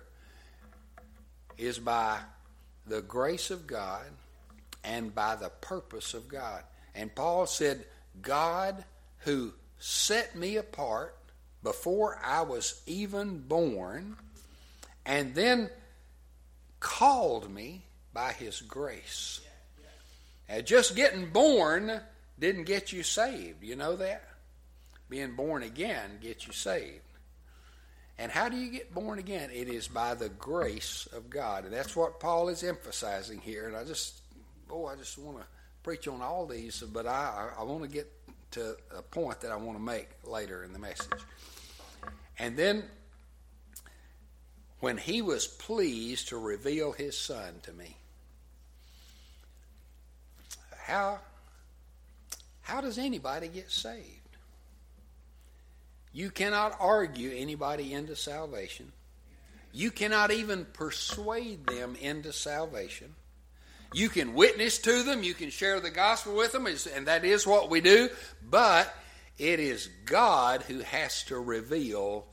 is 1.58 1.80
by 1.80 2.20
the 2.86 3.02
grace 3.02 3.50
of 3.50 3.66
God 3.66 4.04
and 4.84 5.16
by 5.16 5.36
the 5.36 5.50
purpose 5.50 6.14
of 6.14 6.28
God. 6.28 6.64
And 6.94 7.14
Paul 7.16 7.46
said, 7.46 7.86
God 8.22 8.84
who 9.20 9.54
set 9.80 10.36
me 10.36 10.58
apart 10.58 11.16
before 11.64 12.20
I 12.22 12.42
was 12.42 12.82
even 12.86 13.40
born 13.40 14.18
and 15.06 15.34
then 15.34 15.70
called 16.82 17.50
me 17.50 17.84
by 18.14 18.34
his 18.34 18.60
grace. 18.62 19.40
Just 20.66 20.96
getting 20.96 21.30
born 21.30 22.02
didn't 22.38 22.66
get 22.66 22.92
you 22.92 23.02
saved. 23.02 23.64
You 23.64 23.78
know 23.78 23.96
that? 23.96 24.28
Being 25.10 25.36
born 25.36 25.64
again 25.64 26.20
gets 26.22 26.46
you 26.46 26.52
saved. 26.54 27.00
And 28.18 28.32
how 28.32 28.48
do 28.48 28.58
you 28.58 28.72
get 28.72 28.94
born 28.94 29.20
again? 29.20 29.50
It 29.52 29.68
is 29.68 29.88
by 29.88 30.14
the 30.14 30.30
grace 30.30 31.08
of 31.14 31.30
God. 31.30 31.66
And 31.66 31.74
that's 31.74 31.96
what 31.96 32.20
Paul 32.20 32.50
is 32.50 32.64
emphasizing 32.64 33.40
here. 33.40 33.68
And 33.68 33.76
I 33.76 33.84
just, 33.84 34.22
oh, 34.70 34.86
I 34.86 34.96
just 34.96 35.18
want 35.18 35.40
to 35.40 35.46
preach 35.82 36.08
on 36.08 36.22
all 36.22 36.46
these, 36.46 36.82
but 36.82 37.08
I, 37.08 37.50
I 37.58 37.64
want 37.64 37.84
to 37.84 37.90
get 37.90 38.12
to 38.52 38.78
a 38.96 39.02
point 39.02 39.42
that 39.42 39.52
I 39.52 39.56
want 39.56 39.78
to 39.78 39.84
make 39.84 40.10
later 40.24 40.64
in 40.64 40.74
the 40.74 40.80
message. 40.80 41.10
And 42.38 42.56
then, 42.56 42.84
when 44.80 44.98
he 44.98 45.22
was 45.22 45.48
pleased 45.48 46.30
to 46.30 46.38
reveal 46.38 46.92
his 46.92 47.18
son 47.18 47.56
to 47.64 47.74
me, 47.74 47.98
how, 50.78 51.20
how 52.62 52.82
does 52.82 52.98
anybody 52.98 53.48
get 53.48 53.72
saved? 53.72 54.23
You 56.14 56.30
cannot 56.30 56.78
argue 56.80 57.32
anybody 57.36 57.92
into 57.92 58.16
salvation. 58.16 58.92
You 59.72 59.90
cannot 59.90 60.32
even 60.32 60.66
persuade 60.66 61.66
them 61.66 61.96
into 62.00 62.32
salvation. 62.32 63.16
You 63.94 64.10
can 64.10 64.36
witness 64.36 64.78
to 64.80 65.04
them, 65.04 65.24
you 65.24 65.34
can 65.34 65.50
share 65.50 65.80
the 65.80 65.90
gospel 65.90 66.36
with 66.36 66.52
them, 66.52 66.68
and 66.68 67.08
that 67.08 67.26
is 67.26 67.46
what 67.46 67.70
we 67.70 67.82
do, 67.82 68.10
but 68.48 68.94
it 69.38 69.60
is 69.60 69.90
God 70.06 70.62
who 70.64 70.80
has 70.80 71.24
to 71.26 71.38
reveal 71.40 72.26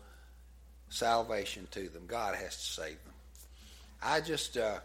salvation 0.90 1.66
to 1.72 1.88
them. 1.88 2.04
God 2.06 2.34
has 2.34 2.56
to 2.56 2.82
save 2.82 3.04
them. 3.04 3.14
I 4.02 4.20
just, 4.20 4.56
uh, 4.56 4.80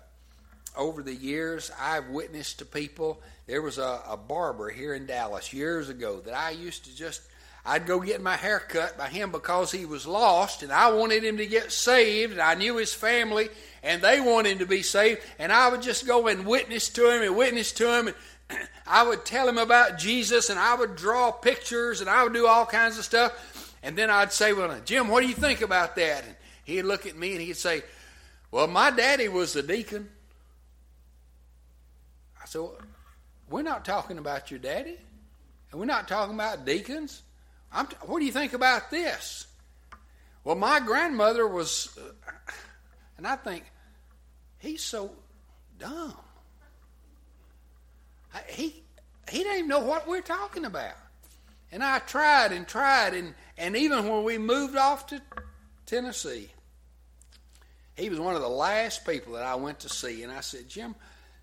over 0.78 1.02
the 1.02 1.16
years, 1.16 1.72
I've 1.80 2.10
witnessed 2.10 2.60
to 2.60 2.66
people. 2.66 3.22
There 3.48 3.62
was 3.62 3.78
a, 3.78 4.02
a 4.08 4.18
barber 4.18 4.70
here 4.70 4.94
in 4.94 5.06
Dallas 5.06 5.54
years 5.54 5.90
ago 5.90 6.20
that 6.22 6.34
I 6.34 6.52
used 6.52 6.86
to 6.86 6.96
just 6.96 7.22
I'd 7.66 7.88
go 7.88 8.00
get 8.00 8.22
my 8.22 8.36
hair 8.36 8.60
cut 8.60 8.98
by 8.98 9.08
him 9.08 9.32
because 9.32 9.72
he 9.72 9.86
was 9.86 10.06
lost 10.06 10.62
and 10.62 10.72
I 10.72 10.92
wanted 10.92 11.24
him 11.24 11.38
to 11.38 11.46
get 11.46 11.72
saved 11.72 12.38
I 12.38 12.54
knew 12.56 12.78
his 12.78 12.94
family 12.94 13.50
and 13.82 14.02
they 14.02 14.22
wanted 14.22 14.54
him 14.54 14.60
to 14.60 14.66
be 14.66 14.84
saved 14.84 15.22
and 15.40 15.52
I 15.52 15.70
would 15.70 15.82
just 15.82 16.06
go 16.06 16.28
and 16.28 16.46
witness 16.46 16.90
to 16.90 17.10
him 17.10 17.24
and 17.24 17.36
witness 17.36 17.72
to 17.74 18.00
him 18.00 18.08
and 18.08 18.16
I 18.88 19.08
would 19.08 19.26
tell 19.26 19.50
him 19.50 19.58
about 19.58 19.98
Jesus 19.98 20.50
and 20.50 20.60
I 20.60 20.76
would 20.76 20.96
draw 20.96 21.32
pictures 21.32 22.02
and 22.02 22.10
I 22.10 22.24
would 22.24 22.34
do 22.34 22.46
all 22.46 22.66
kinds 22.66 23.00
of 23.00 23.06
stuff 23.06 23.34
and 23.86 23.96
then 23.96 24.10
I'd 24.10 24.32
say, 24.32 24.52
well, 24.52 24.76
Jim, 24.84 25.10
what 25.10 25.22
do 25.22 25.28
you 25.28 25.36
think 25.36 25.62
about 25.62 25.96
that? 25.96 26.26
And 26.26 26.36
he'd 26.64 26.84
look 26.84 27.06
at 27.06 27.16
me 27.16 27.34
and 27.34 27.42
he'd 27.42 27.56
say, 27.56 27.84
well, 28.50 28.66
my 28.66 28.90
daddy 28.90 29.28
was 29.28 29.56
a 29.56 29.62
deacon. 29.62 30.10
I 32.42 32.46
said, 32.48 32.62
well, 32.62 32.78
we're 33.50 33.62
not 33.62 33.86
talking 33.86 34.18
about 34.18 34.50
your 34.50 34.60
daddy. 34.60 34.98
And 35.70 35.80
we're 35.80 35.86
not 35.86 36.08
talking 36.08 36.34
about 36.34 36.66
deacons. 36.66 37.22
T- 37.84 37.96
what 38.02 38.20
do 38.20 38.26
you 38.26 38.32
think 38.32 38.54
about 38.54 38.90
this? 38.92 39.48
Well, 40.44 40.56
my 40.56 40.80
grandmother 40.80 41.48
was, 41.48 41.98
uh, 41.98 42.32
and 43.18 43.28
I 43.28 43.36
think, 43.36 43.64
he's 44.60 44.84
so 44.84 45.12
dumb. 45.80 46.16
I, 48.34 48.40
he 48.50 48.84
he 49.30 49.40
didn't 49.40 49.58
even 49.58 49.70
know 49.70 49.80
what 49.80 50.08
we're 50.08 50.22
talking 50.22 50.66
about. 50.66 50.96
And 51.72 51.84
I 51.84 52.00
tried 52.00 52.52
and 52.52 52.68
tried, 52.68 53.14
and, 53.14 53.34
and 53.58 53.76
even 53.76 54.08
when 54.08 54.24
we 54.24 54.38
moved 54.38 54.78
off 54.78 55.08
to 55.08 55.22
Tennessee, 55.86 56.50
he 57.96 58.10
was 58.10 58.20
one 58.20 58.36
of 58.36 58.42
the 58.42 58.48
last 58.48 59.06
people 59.06 59.34
that 59.34 59.44
I 59.44 59.56
went 59.56 59.80
to 59.80 59.90
see. 59.90 60.24
And 60.24 60.32
I 60.32 60.42
said, 60.42 60.70
Jim, 60.70 60.96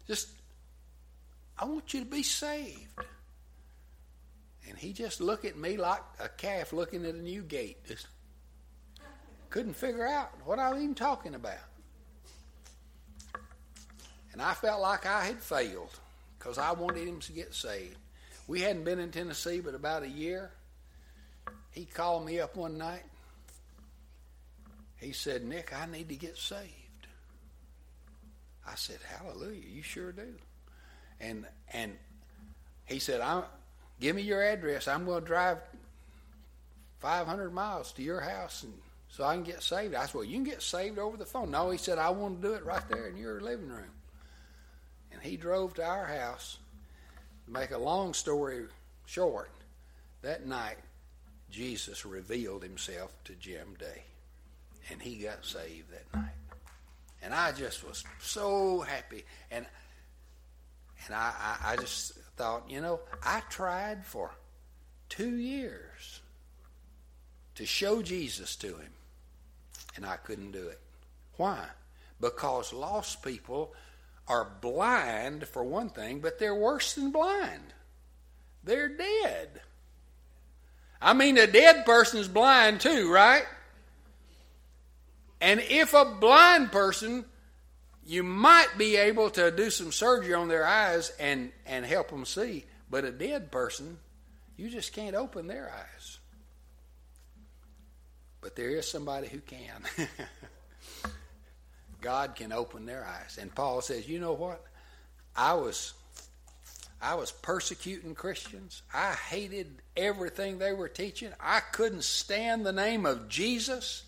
Just, 0.07 0.29
I 1.59 1.65
want 1.65 1.93
you 1.93 2.01
to 2.01 2.07
be 2.07 2.23
saved. 2.23 2.89
And 4.69 4.79
he 4.79 4.93
just 4.93 5.21
looked 5.21 5.45
at 5.45 5.57
me 5.57 5.77
like 5.77 6.03
a 6.21 6.29
calf 6.29 6.73
looking 6.73 7.05
at 7.05 7.15
a 7.15 7.23
new 7.23 7.43
gate. 7.43 7.85
Just 7.87 8.07
couldn't 9.51 9.75
figure 9.75 10.07
out 10.07 10.31
what 10.45 10.59
I 10.59 10.73
was 10.73 10.83
even 10.83 10.95
talking 10.95 11.35
about. 11.35 11.59
And 14.33 14.41
I 14.41 14.55
felt 14.55 14.81
like 14.81 15.05
I 15.05 15.25
had 15.25 15.43
failed 15.43 15.99
because 16.39 16.59
I 16.59 16.73
wanted 16.73 17.07
him 17.07 17.21
to 17.21 17.33
get 17.33 17.55
saved. 17.55 17.97
We 18.47 18.61
hadn't 18.61 18.85
been 18.85 18.99
in 18.99 19.11
Tennessee 19.11 19.61
but 19.61 19.75
about 19.75 20.03
a 20.03 20.09
year. 20.09 20.51
He 21.71 21.85
called 21.85 22.25
me 22.25 22.41
up 22.41 22.57
one 22.57 22.79
night. 22.79 23.03
He 24.97 25.13
said, 25.13 25.45
Nick, 25.45 25.73
I 25.75 25.87
need 25.87 26.09
to 26.11 26.17
get 26.17 26.39
saved. 26.39 26.63
I 28.67 28.75
said, 28.77 28.99
Hallelujah, 29.19 29.63
you 29.69 29.83
sure 29.83 30.13
do. 30.13 30.35
And 31.21 31.47
and 31.73 31.93
he 32.85 32.99
said, 32.99 33.21
I'm 33.21 33.45
give 34.01 34.17
me 34.17 34.23
your 34.23 34.43
address. 34.43 34.89
I'm 34.89 35.05
going 35.05 35.21
to 35.21 35.27
drive 35.27 35.59
500 37.01 37.53
miles 37.53 37.93
to 37.93 38.03
your 38.03 38.21
house 38.21 38.63
and 38.63 38.73
so 39.13 39.25
I 39.25 39.35
can 39.35 39.45
get 39.45 39.63
saved. 39.63 39.95
I 39.95 40.07
said, 40.07 40.15
well, 40.15 40.25
you 40.25 40.35
can 40.35 40.45
get 40.45 40.63
saved 40.63 40.99
over 40.99 41.19
the 41.19 41.27
phone. 41.27 41.51
No, 41.51 41.71
he 41.71 41.77
said, 41.77 41.99
I 41.99 42.09
want 42.11 42.41
to 42.41 42.49
do 42.49 42.55
it 42.55 42.65
right 42.65 42.83
there 42.89 43.09
in 43.09 43.19
your 43.19 43.43
living 43.43 43.69
room. 43.69 43.91
And 45.13 45.21
he 45.21 45.37
drove 45.37 45.75
to 45.75 45.85
our 45.85 46.07
house. 46.07 46.57
To 47.45 47.53
make 47.53 47.73
a 47.73 47.79
long 47.79 48.15
story 48.15 48.65
short, 49.05 49.51
that 50.23 50.47
night, 50.47 50.79
Jesus 51.51 52.07
revealed 52.07 52.63
himself 52.63 53.13
to 53.25 53.35
Jim 53.35 53.75
Day. 53.79 54.03
And 54.91 55.03
he 55.03 55.17
got 55.17 55.45
saved 55.45 55.91
that 55.91 56.19
night. 56.19 56.33
And 57.23 57.35
I 57.35 57.53
just 57.53 57.87
was 57.87 58.05
so 58.19 58.81
happy. 58.81 59.25
And 59.51 59.67
and 61.07 61.15
I, 61.15 61.33
I, 61.39 61.73
I 61.73 61.77
just 61.77 62.13
thought, 62.37 62.71
you 62.71 62.81
know, 62.81 63.01
I 63.25 63.41
tried 63.49 64.05
for 64.05 64.31
two 65.09 65.37
years 65.37 66.21
to 67.55 67.67
show 67.67 68.03
Jesus 68.03 68.57
to 68.57 68.69
him, 68.69 68.93
and 69.97 70.07
I 70.07 70.17
couldn't 70.17 70.53
do 70.53 70.69
it. 70.69 70.81
Why? 71.37 71.65
Because 72.21 72.73
lost 72.73 73.23
people 73.23 73.75
are 74.29 74.49
blind, 74.61 75.47
for 75.47 75.65
one 75.65 75.91
thing, 75.91 76.21
but 76.21 76.39
they're 76.39 76.55
worse 76.55 76.95
than 76.95 77.11
blind. 77.11 77.75
They're 78.65 78.89
dead. 78.89 79.61
I 81.01 81.15
mean, 81.15 81.37
a 81.37 81.49
dead 81.49 81.85
person's 81.85 82.29
blind 82.29 82.81
too, 82.81 83.13
right? 83.13 83.45
And 85.41 85.61
if 85.61 85.93
a 85.93 86.05
blind 86.05 86.71
person 86.71 87.25
you 88.05 88.23
might 88.23 88.69
be 88.77 88.97
able 88.97 89.31
to 89.31 89.51
do 89.51 89.71
some 89.71 89.93
surgery 89.93 90.35
on 90.35 90.49
their 90.49 90.67
eyes 90.67 91.13
and, 91.21 91.53
and 91.67 91.85
help 91.85 92.11
them 92.11 92.25
see, 92.25 92.65
but 92.91 93.05
a 93.05 93.11
dead 93.11 93.51
person, 93.51 93.99
you 94.57 94.69
just 94.69 94.93
can't 94.93 95.15
open 95.15 95.47
their 95.47 95.71
eyes. 95.71 96.19
But 98.41 98.57
there 98.57 98.71
is 98.71 98.91
somebody 98.91 99.29
who 99.29 99.39
can. 99.39 99.83
God 102.01 102.35
can 102.35 102.53
open 102.53 102.85
their 102.85 103.07
eyes. 103.07 103.39
And 103.41 103.55
Paul 103.55 103.81
says, 103.81 104.09
you 104.09 104.19
know 104.19 104.33
what? 104.33 104.65
I 105.37 105.55
was 105.55 105.95
I 107.01 107.17
was 107.17 107.33
persecuting 107.33 108.15
Christians. 108.15 108.83
I 108.95 109.13
hated 109.13 109.83
everything 109.97 110.59
they 110.59 110.73
were 110.73 110.89
teaching. 110.89 111.31
I 111.41 111.59
couldn't 111.59 112.05
stand 112.05 112.65
the 112.65 112.73
name 112.73 113.07
of 113.07 113.29
Jesus. 113.29 114.05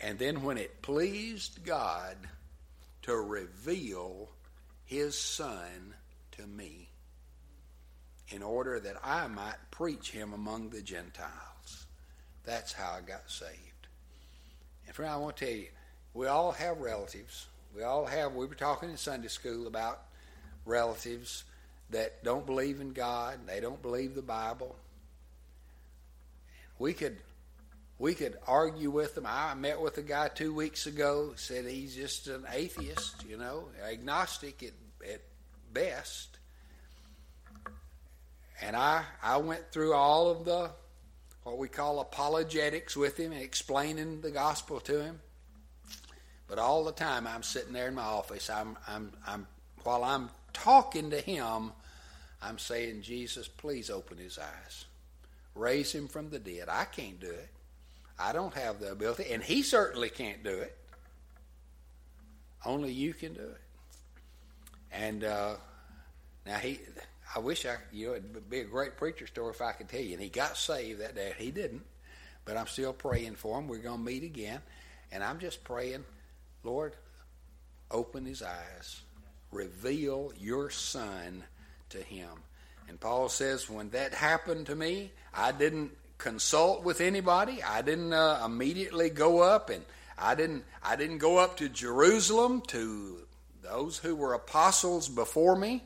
And 0.00 0.18
then 0.18 0.42
when 0.42 0.56
it 0.56 0.82
pleased 0.82 1.64
God 1.64 2.16
to 3.02 3.16
reveal 3.16 4.30
his 4.84 5.16
son 5.16 5.94
to 6.32 6.46
me 6.46 6.88
in 8.28 8.42
order 8.42 8.80
that 8.80 8.96
I 9.04 9.26
might 9.26 9.56
preach 9.70 10.10
him 10.10 10.32
among 10.32 10.70
the 10.70 10.82
Gentiles. 10.82 11.86
That's 12.44 12.72
how 12.72 12.92
I 12.92 13.00
got 13.00 13.30
saved. 13.30 13.88
And 14.86 14.94
friend, 14.94 15.12
I 15.12 15.16
want 15.16 15.36
to 15.36 15.44
tell 15.44 15.54
you, 15.54 15.68
we 16.14 16.26
all 16.26 16.52
have 16.52 16.78
relatives. 16.78 17.46
We 17.74 17.82
all 17.82 18.06
have, 18.06 18.34
we 18.34 18.46
were 18.46 18.54
talking 18.54 18.90
in 18.90 18.96
Sunday 18.96 19.28
school 19.28 19.66
about 19.66 20.02
relatives 20.64 21.44
that 21.90 22.22
don't 22.24 22.46
believe 22.46 22.80
in 22.80 22.92
God, 22.92 23.40
they 23.46 23.60
don't 23.60 23.82
believe 23.82 24.14
the 24.14 24.22
Bible. 24.22 24.76
We 26.78 26.94
could 26.94 27.18
we 28.00 28.14
could 28.14 28.38
argue 28.48 28.90
with 28.90 29.14
them. 29.14 29.26
I 29.28 29.52
met 29.54 29.78
with 29.78 29.98
a 29.98 30.02
guy 30.02 30.28
two 30.28 30.54
weeks 30.54 30.86
ago, 30.86 31.34
said 31.36 31.66
he's 31.66 31.94
just 31.94 32.28
an 32.28 32.46
atheist, 32.50 33.26
you 33.28 33.36
know, 33.36 33.68
agnostic 33.86 34.62
at, 34.62 34.72
at 35.12 35.20
best. 35.70 36.38
And 38.62 38.74
I, 38.74 39.04
I 39.22 39.36
went 39.36 39.70
through 39.70 39.92
all 39.92 40.30
of 40.30 40.46
the, 40.46 40.70
what 41.42 41.58
we 41.58 41.68
call 41.68 42.00
apologetics 42.00 42.96
with 42.96 43.18
him 43.18 43.32
explaining 43.32 44.22
the 44.22 44.30
gospel 44.30 44.80
to 44.80 45.02
him. 45.02 45.20
But 46.48 46.58
all 46.58 46.84
the 46.84 46.92
time 46.92 47.26
I'm 47.26 47.42
sitting 47.42 47.74
there 47.74 47.88
in 47.88 47.94
my 47.94 48.02
office, 48.02 48.48
I'm, 48.48 48.78
I'm, 48.88 49.12
I'm, 49.26 49.46
while 49.82 50.04
I'm 50.04 50.30
talking 50.54 51.10
to 51.10 51.20
him, 51.20 51.72
I'm 52.40 52.58
saying, 52.58 53.02
Jesus, 53.02 53.46
please 53.46 53.90
open 53.90 54.16
his 54.16 54.38
eyes. 54.38 54.86
Raise 55.54 55.92
him 55.92 56.08
from 56.08 56.30
the 56.30 56.38
dead. 56.38 56.70
I 56.70 56.86
can't 56.86 57.20
do 57.20 57.28
it. 57.28 57.50
I 58.20 58.32
don't 58.32 58.52
have 58.54 58.80
the 58.80 58.92
ability, 58.92 59.32
and 59.32 59.42
he 59.42 59.62
certainly 59.62 60.10
can't 60.10 60.44
do 60.44 60.50
it. 60.50 60.76
Only 62.64 62.92
you 62.92 63.14
can 63.14 63.32
do 63.32 63.40
it. 63.40 63.60
And 64.92 65.24
uh, 65.24 65.54
now 66.44 66.58
he, 66.58 66.80
I 67.34 67.38
wish 67.38 67.64
I, 67.64 67.76
you 67.92 68.08
know, 68.08 68.14
it'd 68.14 68.50
be 68.50 68.60
a 68.60 68.64
great 68.64 68.98
preacher 68.98 69.26
story 69.26 69.50
if 69.50 69.62
I 69.62 69.72
could 69.72 69.88
tell 69.88 70.00
you. 70.00 70.12
And 70.12 70.22
he 70.22 70.28
got 70.28 70.56
saved 70.56 71.00
that 71.00 71.14
day. 71.14 71.32
He 71.38 71.50
didn't, 71.50 71.82
but 72.44 72.56
I'm 72.58 72.66
still 72.66 72.92
praying 72.92 73.36
for 73.36 73.58
him. 73.58 73.68
We're 73.68 73.78
going 73.78 74.00
to 74.00 74.04
meet 74.04 74.22
again, 74.22 74.60
and 75.10 75.24
I'm 75.24 75.38
just 75.38 75.64
praying, 75.64 76.04
Lord, 76.62 76.96
open 77.90 78.26
his 78.26 78.42
eyes, 78.42 79.00
reveal 79.50 80.32
your 80.38 80.68
Son 80.68 81.42
to 81.88 82.02
him. 82.02 82.28
And 82.88 83.00
Paul 83.00 83.28
says, 83.28 83.70
when 83.70 83.90
that 83.90 84.12
happened 84.12 84.66
to 84.66 84.74
me, 84.74 85.12
I 85.32 85.52
didn't 85.52 85.92
consult 86.20 86.84
with 86.84 87.00
anybody. 87.00 87.62
I 87.62 87.82
didn't 87.82 88.12
uh, 88.12 88.42
immediately 88.44 89.10
go 89.10 89.40
up 89.40 89.70
and 89.70 89.84
I 90.16 90.34
didn't 90.34 90.64
I 90.82 90.96
didn't 90.96 91.18
go 91.18 91.38
up 91.38 91.56
to 91.56 91.68
Jerusalem 91.68 92.62
to 92.68 93.26
those 93.62 93.98
who 93.98 94.14
were 94.14 94.34
apostles 94.34 95.08
before 95.08 95.56
me. 95.56 95.82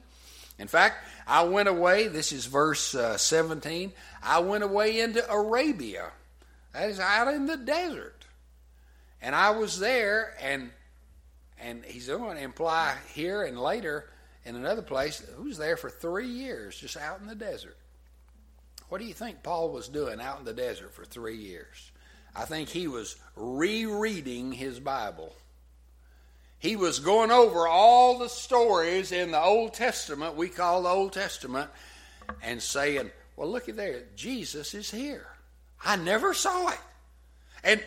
In 0.59 0.69
fact, 0.69 1.05
I 1.27 1.45
went 1.45 1.69
away, 1.69 2.09
this 2.09 2.31
is 2.33 2.47
verse 2.47 2.95
uh, 2.95 3.17
17. 3.17 3.93
I 4.23 4.39
went 4.41 4.63
away 4.63 5.01
into 5.01 5.29
Arabia. 5.29 6.13
That 6.73 6.91
is 6.91 7.01
out 7.01 7.33
in 7.33 7.47
the 7.47 7.57
desert. 7.57 8.25
And 9.23 9.35
I 9.35 9.51
was 9.51 9.79
there 9.79 10.35
and 10.43 10.71
and 11.61 11.85
he's 11.85 12.09
going 12.09 12.37
to 12.37 12.43
imply 12.43 12.95
here 13.15 13.45
and 13.45 13.59
later 13.59 14.11
in 14.45 14.57
another 14.57 14.83
place, 14.83 15.25
who's 15.37 15.57
there 15.57 15.79
for 15.79 15.89
3 15.89 16.27
years 16.27 16.79
just 16.79 16.97
out 16.97 17.21
in 17.21 17.27
the 17.27 17.35
desert. 17.35 17.77
What 18.95 19.01
do 19.01 19.09
you 19.09 19.13
think 19.13 19.43
Paul 19.43 19.71
was 19.71 19.89
doing 19.89 20.21
out 20.21 20.39
in 20.39 20.45
the 20.45 20.53
desert 20.53 20.95
for 20.95 21.05
three 21.05 21.37
years? 21.37 21.91
I 22.37 22.45
think 22.45 22.69
he 22.69 22.87
was 22.87 23.17
rereading 23.35 24.53
his 24.53 24.79
Bible. 24.79 25.35
He 26.61 26.77
was 26.77 27.01
going 27.01 27.33
over 27.33 27.67
all 27.67 28.19
the 28.19 28.29
stories 28.29 29.11
in 29.11 29.33
the 29.33 29.43
Old 29.43 29.75
Testament, 29.75 30.37
we 30.37 30.49
call 30.49 30.85
the 30.85 30.91
Old 30.91 31.13
Testament, 31.13 31.71
and 32.41 32.63
saying, 32.63 33.11
Well, 33.35 33.51
look 33.51 33.69
at 33.69 33.75
there, 33.75 34.05
Jesus 34.15 34.75
is 34.75 34.93
here. 34.93 35.27
I 35.85 35.97
never 35.97 36.33
saw 36.33 36.69
it. 36.69 36.81
And 37.65 37.83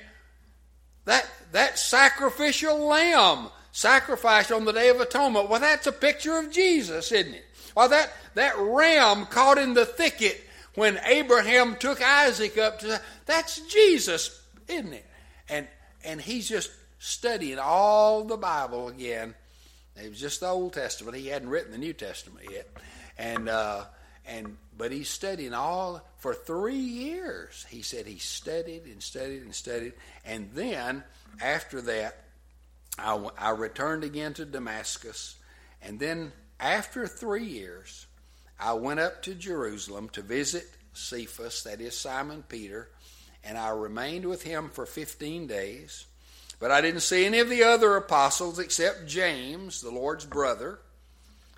that 1.06 1.26
that 1.54 1.80
sacrificial 1.80 2.86
lamb 2.86 3.48
sacrificed 3.72 4.52
on 4.52 4.66
the 4.66 4.74
Day 4.74 4.90
of 4.90 5.00
Atonement, 5.00 5.48
well, 5.48 5.62
that's 5.62 5.88
a 5.88 5.94
picture 5.94 6.38
of 6.38 6.52
Jesus, 6.52 7.14
isn't 7.14 7.34
it? 7.34 7.46
Well, 7.78 7.88
that, 7.88 8.12
that 8.34 8.58
ram 8.58 9.26
caught 9.28 9.58
in 9.58 9.74
the 9.74 9.86
thicket 9.86 10.44
when 10.78 11.00
Abraham 11.06 11.76
took 11.76 12.04
Isaac 12.04 12.56
up 12.60 12.78
to 12.80 13.02
that's 13.26 13.60
Jesus, 13.62 14.40
isn't 14.68 14.94
it? 14.94 15.06
And 15.50 15.68
and 16.06 16.22
he's 16.22 16.48
just 16.48 16.72
studying 17.00 17.58
all 17.58 18.24
the 18.24 18.38
Bible 18.38 18.88
again. 18.88 19.34
It 19.96 20.10
was 20.10 20.20
just 20.20 20.40
the 20.40 20.46
Old 20.46 20.74
Testament. 20.74 21.18
He 21.18 21.28
hadn't 21.28 21.50
written 21.50 21.72
the 21.72 21.80
New 21.80 21.94
Testament 21.94 22.46
yet, 22.52 22.70
and 23.18 23.50
uh, 23.50 23.86
and 24.28 24.56
but 24.78 24.92
he's 24.92 25.10
studying 25.10 25.56
all 25.56 26.08
for 26.18 26.36
three 26.36 26.76
years. 26.76 27.66
He 27.70 27.82
said 27.82 28.06
he 28.06 28.20
studied 28.20 28.84
and 28.86 29.02
studied 29.02 29.42
and 29.42 29.56
studied, 29.56 29.94
and 30.24 30.52
then 30.54 31.04
after 31.42 31.82
that, 31.82 32.24
I, 33.00 33.30
I 33.36 33.50
returned 33.50 34.04
again 34.04 34.36
to 34.36 34.46
Damascus, 34.46 35.38
and 35.82 36.00
then 36.00 36.34
after 36.60 37.08
three 37.08 37.46
years, 37.46 38.07
I 38.60 38.74
went 38.74 39.00
up 39.00 39.22
to 39.24 39.36
Jerusalem 39.36 40.10
to 40.10 40.22
visit 40.22 40.68
Cephas, 40.94 41.64
that 41.64 41.80
is 41.80 41.96
Simon 41.96 42.44
Peter, 42.48 42.90
and 43.44 43.58
I 43.58 43.70
remained 43.70 44.26
with 44.26 44.44
him 44.44 44.70
for 44.70 44.86
15 44.86 45.48
days. 45.48 46.06
But 46.60 46.72
I 46.72 46.82
didn't 46.82 47.02
see 47.02 47.26
any 47.26 47.40
of 47.40 47.50
the 47.50 47.64
other 47.64 47.96
apostles 47.96 48.58
except 48.58 49.08
James, 49.08 49.82
the 49.82 49.92
Lord's 49.92 50.26
brother. 50.26 50.80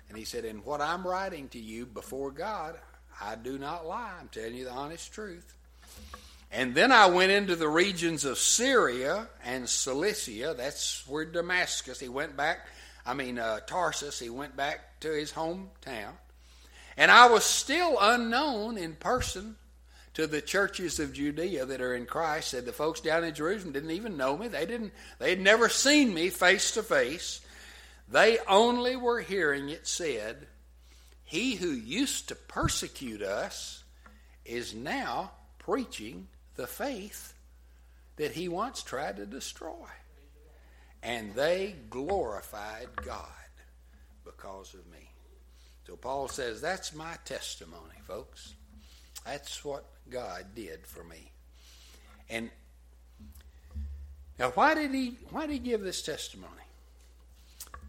And 0.08 0.18
he 0.18 0.24
said, 0.24 0.44
In 0.44 0.58
what 0.58 0.80
I'm 0.80 1.06
writing 1.06 1.48
to 1.50 1.58
you 1.58 1.86
before 1.86 2.30
God, 2.30 2.76
I 3.20 3.34
do 3.36 3.58
not 3.58 3.86
lie. 3.86 4.12
I'm 4.20 4.28
telling 4.28 4.54
you 4.54 4.64
the 4.64 4.72
honest 4.72 5.12
truth. 5.12 5.54
And 6.52 6.74
then 6.74 6.90
I 6.90 7.06
went 7.06 7.30
into 7.30 7.56
the 7.56 7.68
regions 7.68 8.24
of 8.24 8.36
Syria 8.36 9.28
and 9.44 9.68
Cilicia. 9.68 10.54
That's 10.56 11.06
where 11.06 11.24
Damascus. 11.24 12.00
He 12.00 12.08
went 12.08 12.36
back, 12.36 12.66
I 13.06 13.14
mean, 13.14 13.38
uh, 13.38 13.60
Tarsus. 13.60 14.18
He 14.18 14.30
went 14.30 14.56
back 14.56 15.00
to 15.00 15.12
his 15.12 15.32
hometown. 15.32 16.12
And 16.96 17.10
I 17.10 17.28
was 17.28 17.44
still 17.44 17.96
unknown 18.00 18.76
in 18.76 18.94
person 18.94 19.56
to 20.14 20.26
the 20.26 20.42
churches 20.42 20.98
of 20.98 21.12
Judea 21.12 21.66
that 21.66 21.80
are 21.80 21.94
in 21.94 22.04
Christ. 22.04 22.48
Said 22.48 22.66
the 22.66 22.72
folks 22.72 23.00
down 23.00 23.24
in 23.24 23.34
Jerusalem 23.34 23.72
didn't 23.72 23.92
even 23.92 24.16
know 24.16 24.36
me. 24.36 24.48
They 24.48 24.66
didn't. 24.66 24.92
They 25.18 25.30
had 25.30 25.40
never 25.40 25.68
seen 25.68 26.12
me 26.12 26.30
face 26.30 26.72
to 26.72 26.82
face. 26.82 27.40
They 28.08 28.38
only 28.48 28.96
were 28.96 29.20
hearing 29.20 29.68
it 29.68 29.86
said, 29.86 30.48
"He 31.22 31.54
who 31.54 31.70
used 31.70 32.28
to 32.28 32.34
persecute 32.34 33.22
us 33.22 33.84
is 34.44 34.74
now 34.74 35.32
preaching 35.58 36.28
the 36.56 36.66
faith 36.66 37.34
that 38.16 38.32
he 38.32 38.48
once 38.48 38.82
tried 38.82 39.16
to 39.16 39.26
destroy." 39.26 39.88
And 41.02 41.34
they 41.34 41.76
glorified 41.88 42.96
God 42.96 43.28
because 44.24 44.74
of 44.74 44.86
me. 44.88 45.09
So 45.90 45.96
Paul 45.96 46.28
says, 46.28 46.60
That's 46.60 46.94
my 46.94 47.16
testimony, 47.24 47.96
folks. 48.06 48.54
That's 49.26 49.64
what 49.64 49.84
God 50.08 50.46
did 50.54 50.86
for 50.86 51.02
me. 51.02 51.32
And 52.28 52.48
now 54.38 54.50
why 54.50 54.74
did 54.74 54.94
he 54.94 55.16
why 55.30 55.48
did 55.48 55.54
he 55.54 55.58
give 55.58 55.80
this 55.80 56.00
testimony? 56.02 56.52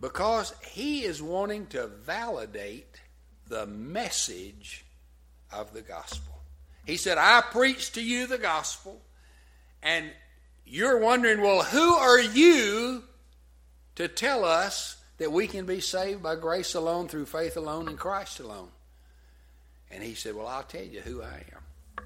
Because 0.01 0.51
he 0.67 1.03
is 1.03 1.21
wanting 1.21 1.67
to 1.67 1.85
validate 1.85 2.99
the 3.47 3.67
message 3.67 4.83
of 5.53 5.71
the 5.71 5.83
gospel. 5.83 6.41
He 6.87 6.97
said, 6.97 7.19
I 7.19 7.43
preach 7.51 7.91
to 7.91 8.03
you 8.03 8.25
the 8.25 8.39
gospel, 8.39 8.99
and 9.83 10.09
you're 10.65 10.97
wondering, 10.97 11.39
well, 11.39 11.61
who 11.61 11.93
are 11.93 12.19
you 12.19 13.03
to 13.93 14.07
tell 14.07 14.43
us 14.43 14.97
that 15.21 15.31
we 15.31 15.45
can 15.45 15.67
be 15.67 15.79
saved 15.79 16.23
by 16.23 16.35
grace 16.35 16.73
alone, 16.73 17.07
through 17.07 17.27
faith 17.27 17.55
alone, 17.55 17.87
in 17.87 17.95
Christ 17.95 18.39
alone? 18.39 18.69
And 19.91 20.01
he 20.01 20.15
said, 20.15 20.35
Well, 20.35 20.47
I'll 20.47 20.63
tell 20.63 20.81
you 20.81 20.99
who 21.01 21.21
I 21.21 21.43
am. 21.53 22.05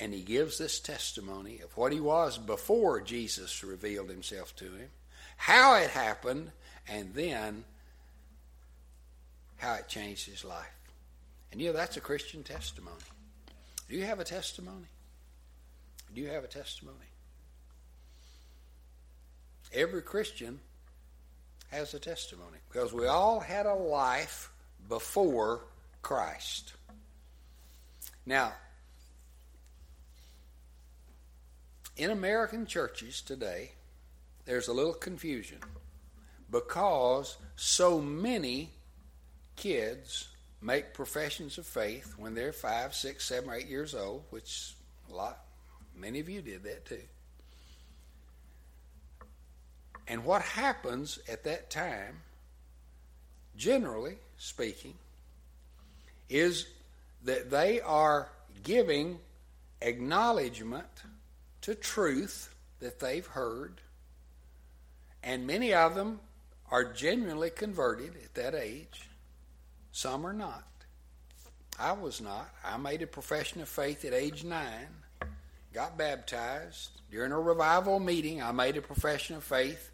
And 0.00 0.12
he 0.12 0.22
gives 0.22 0.58
this 0.58 0.80
testimony 0.80 1.60
of 1.60 1.76
what 1.76 1.92
he 1.92 2.00
was 2.00 2.36
before 2.36 3.00
Jesus 3.00 3.62
revealed 3.62 4.10
himself 4.10 4.56
to 4.56 4.64
him, 4.64 4.88
how 5.36 5.76
it 5.76 5.90
happened, 5.90 6.50
and 6.88 7.14
then 7.14 7.62
how 9.58 9.74
it 9.74 9.86
changed 9.86 10.28
his 10.28 10.44
life. 10.44 10.66
And 11.52 11.60
you 11.60 11.68
know, 11.68 11.74
that's 11.74 11.96
a 11.96 12.00
Christian 12.00 12.42
testimony. 12.42 12.96
Do 13.88 13.94
you 13.94 14.04
have 14.04 14.18
a 14.18 14.24
testimony? 14.24 14.86
Do 16.12 16.20
you 16.20 16.30
have 16.30 16.42
a 16.42 16.48
testimony? 16.48 16.96
Every 19.72 20.02
Christian 20.02 20.58
has 21.70 21.94
a 21.94 21.98
testimony 21.98 22.58
because 22.70 22.92
we 22.92 23.06
all 23.06 23.40
had 23.40 23.66
a 23.66 23.74
life 23.74 24.50
before 24.88 25.62
Christ. 26.02 26.74
Now, 28.26 28.52
in 31.96 32.10
American 32.10 32.66
churches 32.66 33.20
today, 33.20 33.72
there's 34.44 34.68
a 34.68 34.72
little 34.72 34.94
confusion 34.94 35.58
because 36.50 37.36
so 37.56 38.00
many 38.00 38.70
kids 39.56 40.28
make 40.60 40.92
professions 40.92 41.58
of 41.58 41.66
faith 41.66 42.14
when 42.18 42.34
they're 42.34 42.52
five, 42.52 42.94
six, 42.94 43.26
seven, 43.26 43.50
or 43.50 43.54
eight 43.54 43.68
years 43.68 43.94
old, 43.94 44.24
which 44.30 44.74
a 45.10 45.14
lot, 45.14 45.44
many 45.94 46.20
of 46.20 46.28
you 46.28 46.42
did 46.42 46.64
that 46.64 46.84
too. 46.84 47.02
And 50.10 50.24
what 50.24 50.42
happens 50.42 51.20
at 51.28 51.44
that 51.44 51.70
time, 51.70 52.22
generally 53.56 54.16
speaking, 54.38 54.94
is 56.28 56.66
that 57.22 57.48
they 57.48 57.80
are 57.80 58.28
giving 58.64 59.20
acknowledgement 59.80 60.88
to 61.60 61.76
truth 61.76 62.52
that 62.80 62.98
they've 62.98 63.26
heard, 63.26 63.80
and 65.22 65.46
many 65.46 65.72
of 65.72 65.94
them 65.94 66.18
are 66.72 66.92
genuinely 66.92 67.50
converted 67.50 68.16
at 68.16 68.34
that 68.34 68.56
age. 68.56 69.08
Some 69.92 70.26
are 70.26 70.32
not. 70.32 70.66
I 71.78 71.92
was 71.92 72.20
not. 72.20 72.48
I 72.64 72.78
made 72.78 73.02
a 73.02 73.06
profession 73.06 73.60
of 73.60 73.68
faith 73.68 74.04
at 74.04 74.12
age 74.12 74.42
nine, 74.42 74.88
got 75.72 75.96
baptized. 75.96 77.00
During 77.12 77.30
a 77.30 77.38
revival 77.38 78.00
meeting, 78.00 78.42
I 78.42 78.50
made 78.50 78.76
a 78.76 78.82
profession 78.82 79.36
of 79.36 79.44
faith. 79.44 79.89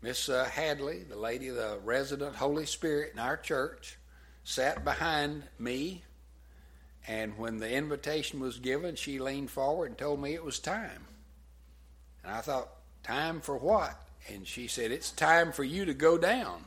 Miss 0.00 0.28
uh, 0.28 0.44
Hadley, 0.44 1.02
the 1.02 1.16
lady, 1.16 1.48
the 1.48 1.78
resident 1.84 2.36
Holy 2.36 2.66
Spirit 2.66 3.12
in 3.12 3.18
our 3.18 3.36
church, 3.36 3.98
sat 4.44 4.84
behind 4.84 5.42
me, 5.58 6.04
and 7.06 7.36
when 7.36 7.58
the 7.58 7.70
invitation 7.70 8.38
was 8.38 8.58
given, 8.58 8.94
she 8.94 9.18
leaned 9.18 9.50
forward 9.50 9.86
and 9.86 9.98
told 9.98 10.20
me 10.20 10.34
it 10.34 10.44
was 10.44 10.58
time. 10.58 11.06
And 12.22 12.32
I 12.32 12.40
thought, 12.40 12.68
time 13.02 13.40
for 13.40 13.56
what? 13.56 13.98
And 14.28 14.46
she 14.46 14.68
said, 14.68 14.90
It's 14.92 15.10
time 15.10 15.52
for 15.52 15.64
you 15.64 15.84
to 15.86 15.94
go 15.94 16.18
down. 16.18 16.64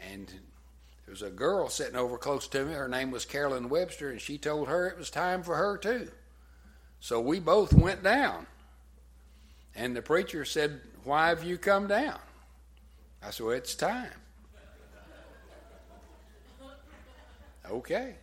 And 0.00 0.28
there 0.28 1.12
was 1.12 1.22
a 1.22 1.30
girl 1.30 1.68
sitting 1.68 1.96
over 1.96 2.18
close 2.18 2.48
to 2.48 2.64
me. 2.64 2.72
Her 2.72 2.88
name 2.88 3.10
was 3.10 3.24
Carolyn 3.24 3.68
Webster, 3.68 4.10
and 4.10 4.20
she 4.20 4.38
told 4.38 4.68
her 4.68 4.88
it 4.88 4.98
was 4.98 5.10
time 5.10 5.42
for 5.42 5.56
her 5.56 5.78
too. 5.78 6.10
So 7.00 7.20
we 7.20 7.40
both 7.40 7.72
went 7.72 8.02
down. 8.02 8.46
And 9.74 9.96
the 9.96 10.02
preacher 10.02 10.44
said, 10.44 10.80
Why 11.04 11.28
have 11.28 11.44
you 11.44 11.58
come 11.58 11.86
down? 11.86 12.18
I 13.22 13.30
said, 13.30 13.46
Well, 13.46 13.54
it's 13.54 13.74
time. 13.74 14.10
Okay. 17.70 18.14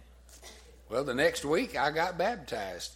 Well, 0.90 1.04
the 1.04 1.14
next 1.14 1.46
week 1.46 1.78
I 1.78 1.92
got 1.92 2.18
baptized. 2.18 2.96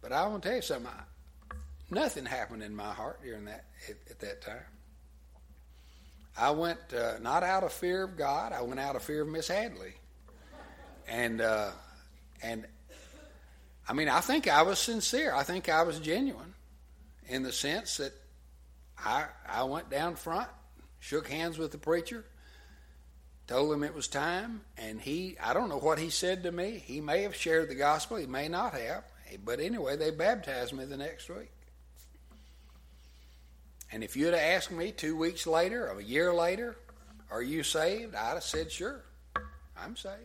But 0.00 0.12
I 0.12 0.26
want 0.26 0.42
to 0.42 0.48
tell 0.48 0.56
you 0.56 0.62
something. 0.62 0.90
I, 0.90 1.54
nothing 1.90 2.24
happened 2.24 2.62
in 2.62 2.74
my 2.74 2.92
heart 2.92 3.22
during 3.22 3.44
that 3.44 3.64
at, 3.88 3.96
at 4.10 4.18
that 4.20 4.42
time. 4.42 4.64
I 6.36 6.50
went 6.50 6.78
uh, 6.96 7.18
not 7.20 7.42
out 7.42 7.62
of 7.62 7.72
fear 7.72 8.02
of 8.02 8.16
God. 8.16 8.52
I 8.52 8.62
went 8.62 8.80
out 8.80 8.96
of 8.96 9.02
fear 9.02 9.22
of 9.22 9.28
Miss 9.28 9.48
Hadley. 9.48 9.94
And 11.06 11.40
uh, 11.40 11.70
and 12.42 12.66
I 13.88 13.92
mean, 13.92 14.08
I 14.08 14.20
think 14.20 14.48
I 14.48 14.62
was 14.62 14.78
sincere. 14.78 15.34
I 15.34 15.42
think 15.42 15.68
I 15.68 15.82
was 15.82 15.98
genuine 16.00 16.54
in 17.28 17.42
the 17.42 17.52
sense 17.52 17.98
that 17.98 18.12
I 19.04 19.26
I 19.48 19.64
went 19.64 19.90
down 19.90 20.16
front, 20.16 20.48
shook 21.00 21.28
hands 21.28 21.58
with 21.58 21.72
the 21.72 21.78
preacher, 21.78 22.24
told 23.46 23.72
him 23.72 23.82
it 23.82 23.94
was 23.94 24.08
time, 24.08 24.62
and 24.78 25.00
he, 25.00 25.36
I 25.42 25.52
don't 25.52 25.68
know 25.68 25.78
what 25.78 25.98
he 25.98 26.10
said 26.10 26.44
to 26.44 26.52
me. 26.52 26.82
He 26.84 27.00
may 27.00 27.22
have 27.22 27.34
shared 27.34 27.68
the 27.68 27.74
gospel, 27.74 28.16
he 28.16 28.26
may 28.26 28.48
not 28.48 28.74
have. 28.74 29.04
But 29.44 29.60
anyway, 29.60 29.96
they 29.96 30.10
baptized 30.10 30.72
me 30.72 30.84
the 30.84 30.96
next 30.96 31.28
week. 31.28 31.50
And 33.90 34.02
if 34.02 34.16
you'd 34.16 34.34
have 34.34 34.42
asked 34.42 34.70
me 34.70 34.92
two 34.92 35.16
weeks 35.16 35.46
later, 35.46 35.88
or 35.88 36.00
a 36.00 36.04
year 36.04 36.32
later, 36.32 36.76
are 37.30 37.42
you 37.42 37.62
saved? 37.62 38.14
I'd 38.14 38.34
have 38.34 38.42
said, 38.42 38.70
sure, 38.70 39.02
I'm 39.76 39.96
saved. 39.96 40.16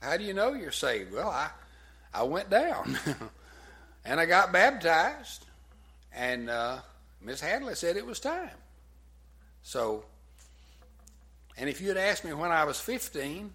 How 0.00 0.16
do 0.16 0.24
you 0.24 0.34
know 0.34 0.52
you're 0.52 0.70
saved? 0.70 1.12
Well, 1.12 1.28
I, 1.28 1.50
I 2.12 2.22
went 2.22 2.50
down 2.50 2.98
and 4.04 4.20
I 4.20 4.26
got 4.26 4.52
baptized, 4.52 5.44
and 6.14 6.50
uh, 6.50 6.78
Miss 7.20 7.40
Hadley 7.40 7.74
said 7.74 7.96
it 7.96 8.06
was 8.06 8.20
time. 8.20 8.50
So 9.62 10.04
and 11.58 11.68
if 11.68 11.80
you'd 11.80 11.96
asked 11.96 12.24
me 12.24 12.32
when 12.32 12.52
I 12.52 12.64
was 12.64 12.78
15, 12.80 13.52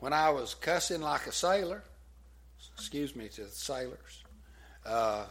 when 0.00 0.12
I 0.12 0.30
was 0.30 0.54
cussing 0.54 1.00
like 1.00 1.26
a 1.26 1.32
sailor, 1.32 1.84
excuse 2.74 3.14
me 3.14 3.28
to 3.28 3.42
the 3.42 3.50
sailors, 3.50 4.24
uh, 4.84 5.26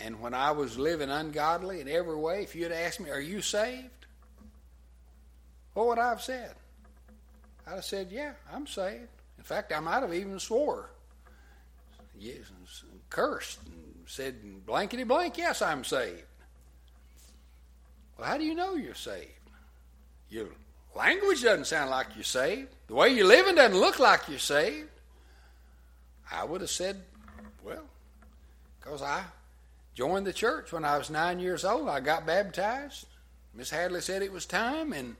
and 0.00 0.20
when 0.20 0.34
I 0.34 0.50
was 0.50 0.78
living 0.78 1.08
ungodly 1.08 1.80
in 1.80 1.88
every 1.88 2.14
way, 2.14 2.42
if 2.42 2.54
you'd 2.54 2.72
asked 2.72 3.00
me, 3.00 3.10
Are 3.10 3.20
you 3.20 3.40
saved? 3.40 4.06
What 5.72 5.86
would 5.88 5.98
I 5.98 6.10
have 6.10 6.20
said? 6.20 6.54
I'd 7.66 7.76
have 7.76 7.84
said, 7.84 8.08
Yeah, 8.10 8.32
I'm 8.52 8.66
saved. 8.66 9.08
In 9.38 9.44
fact, 9.44 9.72
I 9.72 9.80
might 9.80 10.02
have 10.02 10.12
even 10.12 10.38
swore, 10.38 10.90
yes, 12.18 12.50
and 12.82 13.00
cursed, 13.08 13.60
and 13.64 14.04
said 14.06 14.66
blankety 14.66 15.04
blank, 15.04 15.38
Yes, 15.38 15.62
I'm 15.62 15.84
saved. 15.84 16.27
Well, 18.18 18.26
how 18.26 18.36
do 18.36 18.44
you 18.44 18.54
know 18.54 18.74
you're 18.74 18.94
saved? 18.94 19.30
Your 20.28 20.48
Language 20.94 21.42
doesn't 21.42 21.66
sound 21.66 21.90
like 21.90 22.08
you're 22.16 22.24
saved. 22.24 22.74
The 22.88 22.94
way 22.94 23.10
you're 23.10 23.26
living 23.26 23.54
doesn't 23.54 23.78
look 23.78 24.00
like 24.00 24.28
you're 24.28 24.38
saved. 24.38 24.88
I 26.30 26.44
would 26.44 26.60
have 26.60 26.70
said, 26.70 27.00
well, 27.62 27.84
because 28.80 29.00
I 29.02 29.22
joined 29.94 30.26
the 30.26 30.32
church 30.32 30.72
when 30.72 30.84
I 30.84 30.98
was 30.98 31.08
nine 31.08 31.38
years 31.38 31.64
old. 31.64 31.88
I 31.88 32.00
got 32.00 32.26
baptized. 32.26 33.06
Miss 33.54 33.70
Hadley 33.70 34.00
said 34.00 34.22
it 34.22 34.32
was 34.32 34.44
time, 34.44 34.92
and 34.92 35.16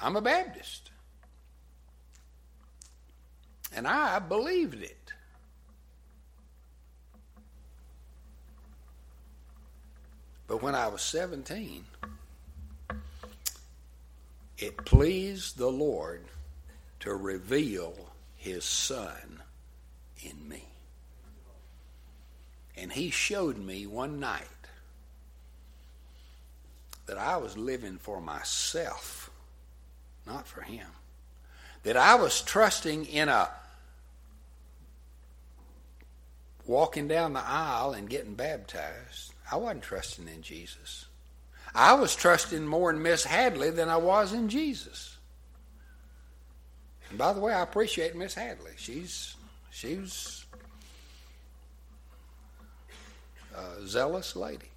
I'm 0.00 0.16
a 0.16 0.22
Baptist. 0.22 0.90
And 3.74 3.86
I 3.86 4.18
believed 4.20 4.82
it. 4.82 5.01
But 10.52 10.62
when 10.62 10.74
I 10.74 10.88
was 10.88 11.00
17, 11.00 11.82
it 14.58 14.76
pleased 14.84 15.56
the 15.56 15.70
Lord 15.70 16.24
to 17.00 17.14
reveal 17.14 17.94
his 18.36 18.62
Son 18.62 19.40
in 20.20 20.46
me. 20.46 20.66
And 22.76 22.92
he 22.92 23.08
showed 23.08 23.56
me 23.56 23.86
one 23.86 24.20
night 24.20 24.44
that 27.06 27.16
I 27.16 27.38
was 27.38 27.56
living 27.56 27.96
for 27.96 28.20
myself, 28.20 29.30
not 30.26 30.46
for 30.46 30.60
him. 30.60 30.88
That 31.84 31.96
I 31.96 32.16
was 32.16 32.42
trusting 32.42 33.06
in 33.06 33.30
a 33.30 33.48
walking 36.66 37.08
down 37.08 37.32
the 37.32 37.42
aisle 37.42 37.92
and 37.92 38.06
getting 38.06 38.34
baptized. 38.34 39.31
I 39.52 39.56
wasn't 39.56 39.82
trusting 39.82 40.28
in 40.28 40.40
Jesus. 40.40 41.04
I 41.74 41.92
was 41.92 42.16
trusting 42.16 42.66
more 42.66 42.90
in 42.90 43.02
Miss 43.02 43.22
Hadley 43.22 43.68
than 43.68 43.90
I 43.90 43.98
was 43.98 44.32
in 44.32 44.48
Jesus. 44.48 45.18
And 47.10 47.18
by 47.18 47.34
the 47.34 47.40
way, 47.40 47.52
I 47.52 47.60
appreciate 47.60 48.16
Miss 48.16 48.32
Hadley. 48.32 48.70
She's 48.76 49.36
she's 49.70 50.46
a 53.54 53.86
zealous 53.86 54.34
lady. 54.34 54.70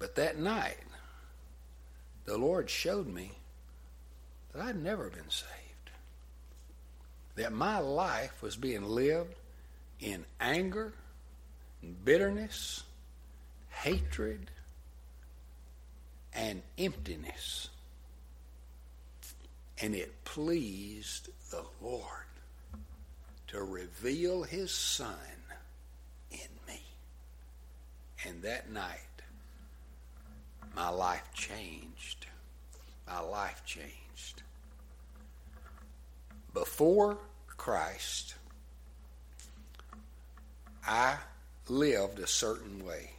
But 0.00 0.16
that 0.16 0.40
night, 0.40 0.76
the 2.24 2.36
Lord 2.36 2.68
showed 2.68 3.06
me 3.06 3.30
that 4.52 4.60
I'd 4.60 4.82
never 4.82 5.08
been 5.08 5.30
saved. 5.30 5.90
That 7.36 7.52
my 7.52 7.78
life 7.78 8.42
was 8.42 8.56
being 8.56 8.82
lived 8.82 9.36
in 10.00 10.24
anger, 10.40 10.92
and 11.82 12.04
bitterness, 12.04 12.82
hatred, 13.70 14.50
and 16.34 16.62
emptiness. 16.78 17.68
And 19.80 19.94
it 19.94 20.24
pleased 20.24 21.28
the 21.50 21.64
Lord 21.82 22.02
to 23.48 23.62
reveal 23.62 24.42
his 24.42 24.72
Son 24.72 25.14
in 26.30 26.48
me. 26.66 26.80
And 28.26 28.42
that 28.42 28.70
night, 28.70 29.00
my 30.74 30.88
life 30.88 31.28
changed. 31.34 32.26
My 33.06 33.20
life 33.20 33.62
changed. 33.64 34.42
Before 36.52 37.18
Christ, 37.56 38.34
I 40.86 41.16
lived 41.68 42.18
a 42.18 42.26
certain 42.26 42.84
way, 42.86 43.10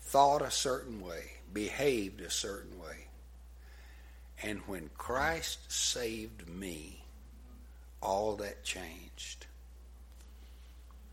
thought 0.00 0.42
a 0.42 0.50
certain 0.50 1.00
way, 1.00 1.22
behaved 1.52 2.20
a 2.20 2.30
certain 2.30 2.78
way. 2.80 3.06
And 4.42 4.60
when 4.66 4.90
Christ 4.98 5.72
saved 5.72 6.48
me, 6.48 7.02
all 8.02 8.36
that 8.36 8.62
changed. 8.62 9.46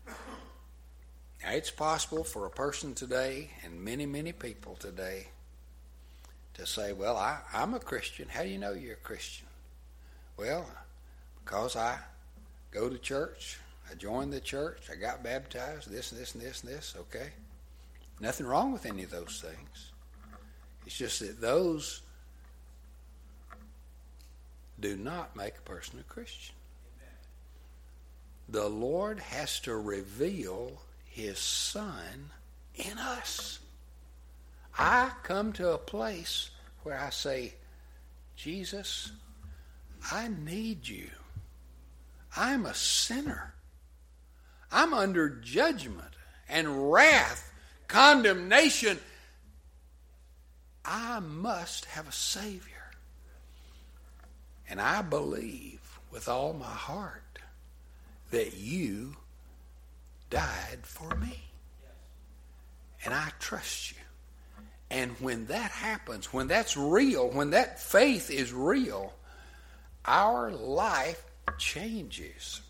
Now, 0.06 1.50
it's 1.52 1.70
possible 1.70 2.24
for 2.24 2.46
a 2.46 2.50
person 2.50 2.94
today, 2.94 3.50
and 3.64 3.82
many, 3.82 4.06
many 4.06 4.32
people 4.32 4.76
today, 4.76 5.28
to 6.54 6.66
say, 6.66 6.92
Well, 6.92 7.16
I, 7.16 7.38
I'm 7.52 7.74
a 7.74 7.80
Christian. 7.80 8.28
How 8.28 8.42
do 8.42 8.48
you 8.48 8.58
know 8.58 8.72
you're 8.72 8.94
a 8.94 8.96
Christian? 8.96 9.46
Well, 10.36 10.68
because 11.44 11.76
I 11.76 11.98
go 12.70 12.88
to 12.88 12.98
church, 12.98 13.58
I 13.90 13.94
joined 13.94 14.32
the 14.32 14.40
church. 14.40 14.88
I 14.90 14.96
got 14.96 15.22
baptized. 15.22 15.90
This 15.90 16.12
and 16.12 16.20
this 16.20 16.34
and 16.34 16.42
this 16.42 16.62
and 16.62 16.72
this. 16.72 16.94
Okay, 16.98 17.30
nothing 18.20 18.46
wrong 18.46 18.72
with 18.72 18.86
any 18.86 19.02
of 19.02 19.10
those 19.10 19.42
things. 19.44 19.92
It's 20.86 20.96
just 20.96 21.20
that 21.20 21.40
those 21.40 22.02
do 24.80 24.96
not 24.96 25.36
make 25.36 25.56
a 25.56 25.62
person 25.62 25.98
a 26.00 26.02
Christian. 26.02 26.54
The 28.48 28.68
Lord 28.68 29.18
has 29.20 29.60
to 29.60 29.74
reveal 29.74 30.82
His 31.06 31.38
Son 31.38 32.30
in 32.74 32.98
us. 32.98 33.60
I 34.78 35.12
come 35.22 35.52
to 35.54 35.72
a 35.72 35.78
place 35.78 36.50
where 36.82 36.98
I 36.98 37.10
say, 37.10 37.54
Jesus, 38.36 39.12
I 40.10 40.28
need 40.28 40.86
you. 40.86 41.08
I'm 42.36 42.66
a 42.66 42.74
sinner. 42.74 43.53
I'm 44.74 44.92
under 44.92 45.28
judgment 45.28 46.10
and 46.48 46.92
wrath, 46.92 47.52
condemnation. 47.86 48.98
I 50.84 51.20
must 51.20 51.84
have 51.84 52.08
a 52.08 52.12
Savior. 52.12 52.90
And 54.68 54.80
I 54.80 55.00
believe 55.02 55.80
with 56.10 56.28
all 56.28 56.54
my 56.54 56.64
heart 56.64 57.38
that 58.32 58.56
you 58.56 59.14
died 60.28 60.80
for 60.82 61.14
me. 61.14 61.38
And 63.04 63.14
I 63.14 63.28
trust 63.38 63.92
you. 63.92 63.98
And 64.90 65.12
when 65.20 65.46
that 65.46 65.70
happens, 65.70 66.32
when 66.32 66.48
that's 66.48 66.76
real, 66.76 67.30
when 67.30 67.50
that 67.50 67.80
faith 67.80 68.28
is 68.28 68.52
real, 68.52 69.14
our 70.04 70.50
life 70.50 71.24
changes. 71.58 72.60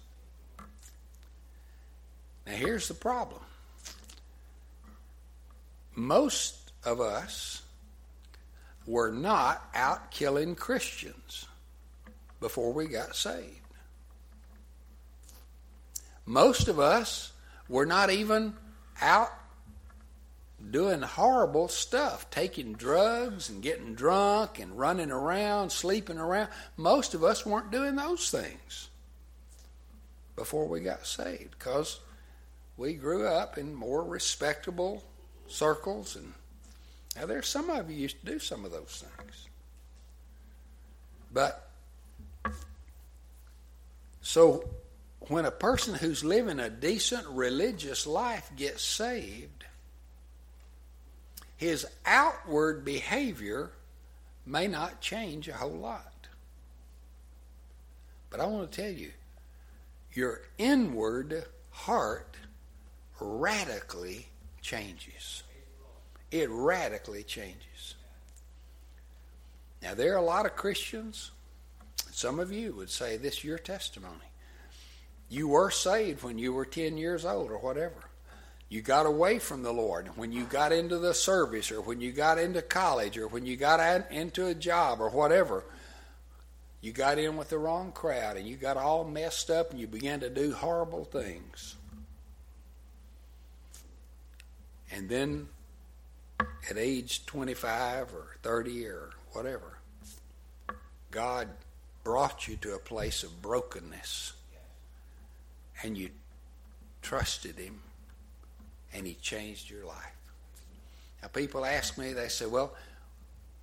Now, 2.47 2.53
here's 2.53 2.89
the 2.89 2.95
problem 2.95 3.41
most 5.95 6.73
of 6.85 7.01
us 7.01 7.63
were 8.87 9.11
not 9.11 9.69
out 9.75 10.11
killing 10.11 10.55
Christians 10.55 11.47
before 12.41 12.73
we 12.73 12.87
got 12.87 13.17
saved. 13.17 13.61
Most 16.27 16.69
of 16.69 16.79
us 16.79 17.33
were 17.69 17.87
not 17.87 18.11
even 18.11 18.55
out 19.01 19.31
doing 20.71 21.03
horrible 21.03 21.69
stuff, 21.69 22.31
taking 22.31 22.73
drugs 22.73 23.49
and 23.49 23.63
getting 23.63 23.95
drunk 23.95 24.59
and 24.59 24.79
running 24.79 25.11
around, 25.11 25.71
sleeping 25.71 26.19
around. 26.19 26.49
Most 26.77 27.15
of 27.15 27.23
us 27.23 27.45
weren't 27.45 27.71
doing 27.71 27.97
those 27.97 28.31
things 28.31 28.89
before 30.37 30.67
we 30.67 30.81
got 30.81 31.07
saved 31.07 31.51
because 31.59 32.01
we 32.77 32.95
grew 32.95 33.27
up 33.27 33.59
in 33.59 33.75
more 33.75 34.03
respectable 34.03 35.03
circles 35.47 36.17
and 36.17 36.33
now 37.17 37.27
there's 37.27 37.47
some 37.47 37.71
of 37.71 37.91
you 37.91 37.97
used 37.97 38.19
to 38.25 38.33
do 38.33 38.39
some 38.39 38.65
of 38.65 38.73
those 38.73 39.05
things. 39.05 39.47
But 41.33 41.69
so 44.21 44.69
when 45.29 45.45
a 45.45 45.51
person 45.51 45.95
who's 45.95 46.25
living 46.25 46.59
a 46.59 46.69
decent 46.69 47.27
religious 47.29 48.07
life 48.07 48.51
gets 48.57 48.83
saved 48.83 49.65
his 51.57 51.87
outward 52.05 52.85
behavior 52.85 53.71
may 54.45 54.67
not 54.67 55.01
change 55.01 55.49
a 55.49 55.55
whole 55.55 55.71
lot. 55.71 56.13
But 58.31 58.41
i 58.41 58.47
want 58.47 58.71
to 58.71 58.83
tell 58.83 58.91
you 58.91 59.13
your 60.13 60.43
inward 60.59 61.45
heart 61.71 62.34
radically 63.25 64.27
changes. 64.61 65.43
It 66.31 66.49
radically 66.51 67.23
changes. 67.23 67.95
Now, 69.83 69.95
there 69.95 70.15
are 70.15 70.19
a 70.19 70.23
lot 70.23 70.47
of 70.47 70.57
Christians, 70.57 71.31
some 72.11 72.41
of 72.41 72.53
you 72.53 72.73
would 72.75 72.91
say 72.91 73.17
this 73.17 73.39
is 73.39 73.45
your 73.45 73.59
testimony. 73.59 74.31
You 75.29 75.49
were 75.49 75.71
saved 75.71 76.23
when 76.23 76.39
you 76.39 76.53
were 76.53 76.65
10 76.65 76.97
years 76.97 77.25
old 77.25 77.51
or 77.51 77.59
whatever. 77.59 77.97
You 78.69 78.83
got 78.83 79.07
away 79.07 79.39
from 79.39 79.63
the 79.63 79.73
Lord 79.73 80.09
when 80.17 80.33
you 80.33 80.45
got 80.45 80.73
into 80.73 80.99
the 80.99 81.15
service 81.15 81.71
or 81.71 81.81
when 81.81 82.01
you 82.01 82.13
got 82.13 82.39
into 82.39 82.63
college 82.63 83.19
or 83.19 83.29
when 83.29 83.47
you 83.47 83.57
got 83.57 84.11
into 84.11 84.47
a 84.47 84.55
job 84.55 85.01
or 85.01 85.11
whatever. 85.11 85.65
You 86.81 86.93
got 86.93 87.19
in 87.19 87.37
with 87.37 87.51
the 87.51 87.59
wrong 87.59 87.93
crowd 87.93 88.37
and 88.37 88.47
you 88.47 88.57
got 88.57 88.77
all 88.77 89.05
messed 89.05 89.51
up 89.51 89.71
and 89.71 89.81
you 89.81 89.87
began 89.87 90.21
to 90.21 90.31
do 90.31 90.53
horrible 90.53 91.05
things. 91.05 91.77
And 94.95 95.09
then 95.09 95.49
at 96.71 96.79
age 96.79 97.27
25 97.27 98.15
or 98.15 98.37
30 98.43 98.87
or 98.87 99.11
whatever, 99.33 99.79
God 101.11 101.49
brought 102.05 102.47
you 102.47 102.57
to 102.57 102.75
a 102.75 102.79
place 102.79 103.23
of 103.23 103.43
brokenness. 103.43 104.35
And 105.83 105.99
you 105.99 106.11
trusted 107.03 107.57
Him 107.57 107.81
and 108.95 109.07
He 109.07 109.15
changed 109.15 109.69
your 109.69 109.85
life. 109.85 110.15
Now, 111.21 111.29
people 111.29 111.65
ask 111.65 111.99
me, 111.99 112.13
they 112.13 112.29
say, 112.29 112.47
well, 112.47 112.75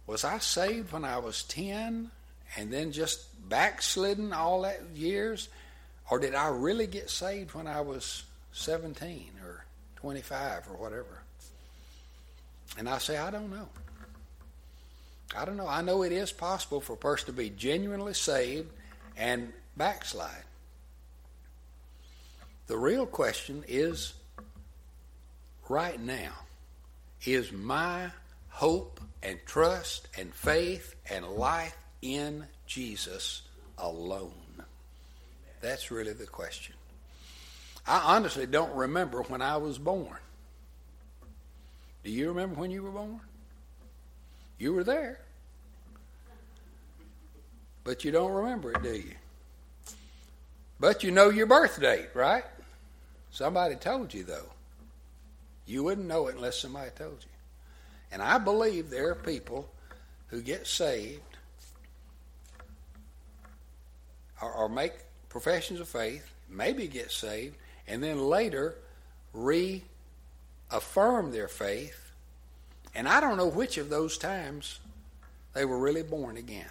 was 0.07 0.23
I 0.23 0.39
saved 0.39 0.91
when 0.91 1.05
I 1.05 1.19
was 1.19 1.43
10 1.43 2.11
and 2.57 2.73
then 2.73 2.91
just 2.91 3.47
backslidden 3.47 4.33
all 4.33 4.63
that 4.63 4.81
years? 4.93 5.47
Or 6.09 6.19
did 6.19 6.35
I 6.35 6.49
really 6.49 6.87
get 6.87 7.09
saved 7.09 7.53
when 7.53 7.67
I 7.67 7.81
was 7.81 8.23
17 8.51 9.31
or 9.43 9.65
25 9.95 10.67
or 10.69 10.75
whatever? 10.75 11.20
And 12.77 12.87
I 12.87 12.97
say, 12.97 13.17
I 13.17 13.31
don't 13.31 13.51
know. 13.51 13.67
I 15.35 15.45
don't 15.45 15.57
know. 15.57 15.67
I 15.67 15.81
know 15.81 16.03
it 16.03 16.11
is 16.11 16.31
possible 16.31 16.81
for 16.81 16.93
a 16.93 16.97
person 16.97 17.27
to 17.27 17.33
be 17.33 17.49
genuinely 17.49 18.13
saved 18.13 18.69
and 19.17 19.51
backslide. 19.77 20.43
The 22.67 22.77
real 22.77 23.05
question 23.05 23.63
is 23.67 24.13
right 25.69 25.99
now 25.99 26.33
is 27.25 27.51
my 27.51 28.09
hope 28.49 28.99
and 29.23 29.39
trust 29.45 30.07
and 30.17 30.33
faith 30.33 30.95
and 31.09 31.25
life 31.25 31.77
in 32.01 32.45
Jesus 32.65 33.43
alone? 33.77 34.33
That's 35.61 35.91
really 35.91 36.13
the 36.13 36.25
question. 36.25 36.75
I 37.87 38.15
honestly 38.15 38.45
don't 38.45 38.73
remember 38.75 39.21
when 39.23 39.41
I 39.41 39.57
was 39.57 39.77
born. 39.77 40.17
Do 42.03 42.11
you 42.11 42.29
remember 42.29 42.59
when 42.59 42.71
you 42.71 42.83
were 42.83 42.91
born? 42.91 43.19
You 44.57 44.73
were 44.73 44.83
there. 44.83 45.19
But 47.83 48.03
you 48.03 48.11
don't 48.11 48.31
remember 48.31 48.71
it, 48.71 48.83
do 48.83 48.93
you? 48.93 49.15
But 50.79 51.03
you 51.03 51.11
know 51.11 51.29
your 51.29 51.45
birth 51.45 51.79
date, 51.79 52.09
right? 52.13 52.43
Somebody 53.31 53.75
told 53.75 54.13
you, 54.13 54.23
though. 54.23 54.49
You 55.65 55.83
wouldn't 55.83 56.07
know 56.07 56.27
it 56.27 56.35
unless 56.35 56.59
somebody 56.59 56.91
told 56.91 57.17
you. 57.21 57.29
And 58.11 58.21
I 58.21 58.37
believe 58.37 58.89
there 58.89 59.09
are 59.09 59.15
people 59.15 59.69
who 60.27 60.41
get 60.41 60.67
saved 60.67 61.21
or, 64.41 64.51
or 64.51 64.69
make 64.69 64.93
professions 65.29 65.79
of 65.79 65.87
faith, 65.87 66.29
maybe 66.49 66.87
get 66.87 67.11
saved, 67.11 67.55
and 67.87 68.03
then 68.03 68.19
later 68.19 68.75
reaffirm 70.71 71.31
their 71.31 71.47
faith. 71.47 72.11
And 72.93 73.07
I 73.07 73.21
don't 73.21 73.37
know 73.37 73.47
which 73.47 73.77
of 73.77 73.89
those 73.89 74.17
times 74.17 74.79
they 75.53 75.65
were 75.65 75.77
really 75.77 76.03
born 76.03 76.37
again. 76.37 76.69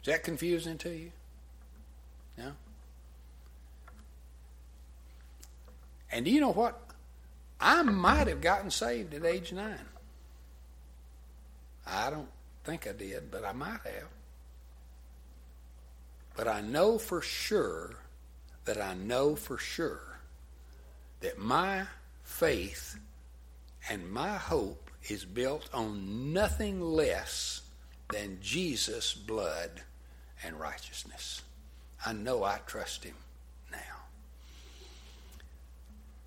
Is 0.00 0.06
that 0.06 0.24
confusing 0.24 0.78
to 0.78 0.90
you? 0.90 1.12
No? 2.36 2.52
And 6.10 6.24
do 6.24 6.30
you 6.30 6.40
know 6.40 6.52
what? 6.52 6.78
I 7.60 7.82
might 7.82 8.26
have 8.26 8.40
gotten 8.40 8.70
saved 8.70 9.14
at 9.14 9.24
age 9.24 9.52
nine. 9.52 9.78
I 11.86 12.10
don't 12.10 12.28
think 12.64 12.86
I 12.86 12.92
did, 12.92 13.30
but 13.30 13.44
I 13.44 13.52
might 13.52 13.80
have. 13.84 14.08
But 16.36 16.48
I 16.48 16.60
know 16.60 16.98
for 16.98 17.22
sure 17.22 17.94
that 18.64 18.80
I 18.80 18.94
know 18.94 19.36
for 19.36 19.58
sure 19.58 20.11
that 21.22 21.38
my 21.38 21.84
faith 22.24 22.98
and 23.88 24.10
my 24.10 24.36
hope 24.36 24.90
is 25.08 25.24
built 25.24 25.68
on 25.72 26.32
nothing 26.32 26.80
less 26.80 27.62
than 28.12 28.38
Jesus' 28.40 29.14
blood 29.14 29.70
and 30.44 30.58
righteousness. 30.58 31.42
I 32.04 32.12
know 32.12 32.44
I 32.44 32.58
trust 32.66 33.04
him 33.04 33.14
now. 33.70 33.78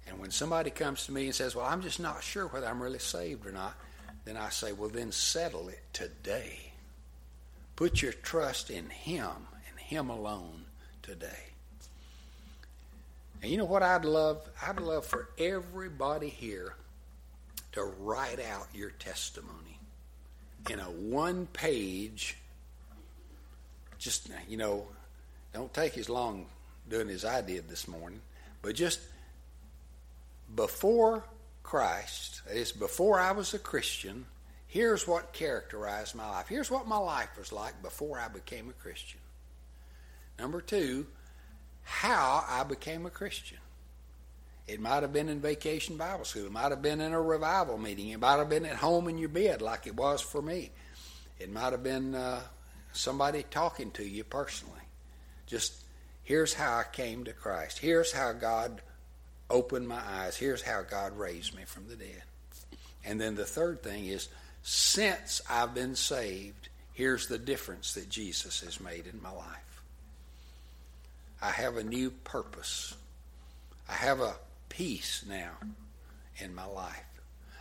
And 0.07 0.19
when 0.19 0.31
somebody 0.31 0.71
comes 0.71 1.05
to 1.05 1.11
me 1.11 1.25
and 1.25 1.35
says, 1.35 1.55
Well, 1.55 1.65
I'm 1.65 1.81
just 1.81 1.99
not 1.99 2.23
sure 2.23 2.47
whether 2.47 2.67
I'm 2.67 2.81
really 2.81 2.99
saved 2.99 3.45
or 3.45 3.51
not, 3.51 3.75
then 4.23 4.37
I 4.37 4.49
say, 4.49 4.71
Well, 4.71 4.89
then 4.89 5.11
settle 5.11 5.69
it 5.69 5.81
today. 5.93 6.71
Put 7.75 8.01
your 8.01 8.13
trust 8.13 8.69
in 8.69 8.89
him 8.89 9.29
and 9.69 9.79
him 9.79 10.09
alone 10.09 10.65
today. 11.01 11.54
And 13.45 13.51
you 13.51 13.59
know 13.59 13.65
what 13.65 13.83
I'd 13.83 14.05
love? 14.05 14.41
I'd 14.65 14.79
love 14.79 15.05
for 15.05 15.29
everybody 15.37 16.29
here 16.29 16.73
to 17.73 17.83
write 17.83 18.39
out 18.39 18.65
your 18.73 18.89
testimony 18.89 19.77
in 20.71 20.79
a 20.79 20.85
one 20.85 21.45
page, 21.53 22.37
just, 23.99 24.31
you 24.49 24.57
know, 24.57 24.87
don't 25.53 25.71
take 25.75 25.95
as 25.99 26.09
long 26.09 26.47
doing 26.89 27.07
as 27.11 27.23
I 27.23 27.41
did 27.41 27.69
this 27.69 27.87
morning, 27.87 28.19
but 28.63 28.73
just 28.73 28.99
before 30.55 31.23
Christ, 31.61 32.41
is, 32.51 32.71
before 32.71 33.19
I 33.19 33.31
was 33.31 33.53
a 33.53 33.59
Christian, 33.59 34.25
here's 34.65 35.07
what 35.07 35.33
characterized 35.33 36.15
my 36.15 36.27
life. 36.27 36.47
Here's 36.47 36.71
what 36.71 36.87
my 36.87 36.97
life 36.97 37.29
was 37.37 37.51
like 37.51 37.79
before 37.83 38.19
I 38.19 38.27
became 38.27 38.69
a 38.69 38.73
Christian. 38.73 39.19
Number 40.39 40.61
two, 40.61 41.05
how 41.85 42.43
I 42.49 42.63
became 42.63 43.05
a 43.05 43.09
Christian. 43.09 43.59
It 44.67 44.81
might 44.81 45.03
have 45.03 45.13
been 45.13 45.29
in 45.29 45.39
vacation 45.39 45.95
Bible 45.95 46.25
school. 46.25 46.47
It 46.47 46.51
might 46.51 46.71
have 46.71 46.81
been 46.81 46.99
in 46.99 47.13
a 47.13 47.21
revival 47.21 47.77
meeting. 47.77 48.09
It 48.09 48.19
might 48.19 48.37
have 48.37 48.49
been 48.49 48.65
at 48.65 48.77
home 48.77 49.07
in 49.07 49.17
your 49.17 49.29
bed, 49.29 49.61
like 49.61 49.85
it 49.85 49.95
was 49.95 50.21
for 50.21 50.41
me. 50.41 50.71
It 51.39 51.51
might 51.51 51.71
have 51.71 51.83
been 51.83 52.15
uh, 52.15 52.41
somebody 52.91 53.45
talking 53.49 53.91
to 53.91 54.03
you 54.03 54.23
personally. 54.23 54.73
Just 55.45 55.75
here's 56.23 56.53
how 56.53 56.79
I 56.79 56.83
came 56.91 57.25
to 57.25 57.33
Christ. 57.33 57.77
Here's 57.77 58.11
how 58.11 58.33
God 58.33 58.81
opened 59.49 59.87
my 59.87 60.01
eyes. 60.03 60.35
Here's 60.35 60.63
how 60.63 60.81
God 60.81 61.15
raised 61.15 61.55
me 61.55 61.63
from 61.65 61.87
the 61.87 61.95
dead. 61.95 62.23
And 63.05 63.21
then 63.21 63.35
the 63.35 63.45
third 63.45 63.83
thing 63.83 64.05
is 64.05 64.29
since 64.63 65.41
I've 65.47 65.75
been 65.75 65.95
saved, 65.95 66.69
here's 66.93 67.27
the 67.27 67.37
difference 67.37 67.93
that 67.93 68.09
Jesus 68.09 68.61
has 68.61 68.79
made 68.79 69.05
in 69.05 69.21
my 69.21 69.31
life. 69.31 69.64
I 71.45 71.51
have 71.51 71.77
a 71.77 71.83
new 71.83 72.09
purpose. 72.09 72.95
I 73.87 73.93
have 73.93 74.19
a 74.19 74.35
peace 74.67 75.23
now 75.29 75.51
in 76.37 76.55
my 76.55 76.65
life. 76.65 77.05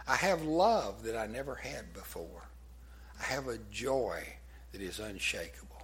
I 0.08 0.16
have 0.16 0.42
love 0.42 1.02
that 1.02 1.18
I 1.18 1.26
never 1.26 1.54
had 1.54 1.92
before. 1.92 2.48
I 3.20 3.24
have 3.24 3.46
a 3.46 3.58
joy 3.70 4.22
that 4.72 4.80
is 4.80 5.00
unshakable. 5.00 5.82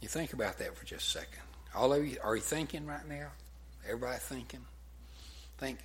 You 0.00 0.08
think 0.08 0.32
about 0.32 0.58
that 0.60 0.74
for 0.74 0.86
just 0.86 1.08
a 1.08 1.18
second. 1.18 1.42
All 1.74 1.92
of 1.92 2.06
you, 2.06 2.16
are 2.24 2.36
you 2.36 2.42
thinking 2.42 2.86
right 2.86 3.06
now? 3.06 3.28
Everybody 3.84 4.18
thinking? 4.18 4.64
Think, 5.58 5.78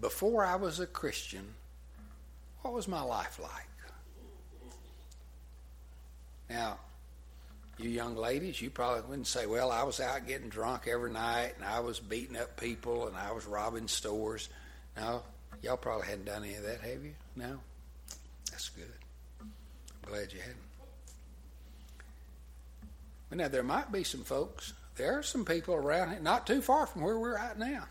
before 0.00 0.44
I 0.44 0.56
was 0.56 0.80
a 0.80 0.86
Christian, 0.86 1.54
what 2.62 2.74
was 2.74 2.88
my 2.88 3.02
life 3.02 3.38
like? 3.40 3.68
Now, 6.50 6.78
you 7.78 7.90
young 7.90 8.16
ladies, 8.16 8.60
you 8.60 8.70
probably 8.70 9.02
wouldn't 9.02 9.26
say, 9.26 9.46
well, 9.46 9.70
I 9.70 9.82
was 9.84 10.00
out 10.00 10.26
getting 10.26 10.48
drunk 10.48 10.88
every 10.88 11.12
night 11.12 11.52
and 11.56 11.64
I 11.64 11.80
was 11.80 12.00
beating 12.00 12.36
up 12.36 12.58
people 12.58 13.06
and 13.06 13.16
I 13.16 13.32
was 13.32 13.46
robbing 13.46 13.88
stores. 13.88 14.48
No, 14.96 15.22
y'all 15.62 15.76
probably 15.76 16.06
hadn't 16.06 16.24
done 16.24 16.44
any 16.44 16.54
of 16.54 16.64
that, 16.64 16.80
have 16.80 17.04
you? 17.04 17.14
No? 17.36 17.60
That's 18.50 18.68
good. 18.70 18.92
I'm 19.40 19.50
glad 20.10 20.32
you 20.32 20.40
hadn't. 20.40 20.56
But 23.28 23.38
now 23.38 23.48
there 23.48 23.62
might 23.62 23.92
be 23.92 24.04
some 24.04 24.24
folks, 24.24 24.72
there 24.96 25.18
are 25.18 25.22
some 25.22 25.44
people 25.44 25.74
around 25.74 26.10
here, 26.10 26.20
not 26.20 26.46
too 26.46 26.60
far 26.62 26.86
from 26.86 27.02
where 27.02 27.18
we're 27.18 27.36
at 27.36 27.58
now. 27.58 27.84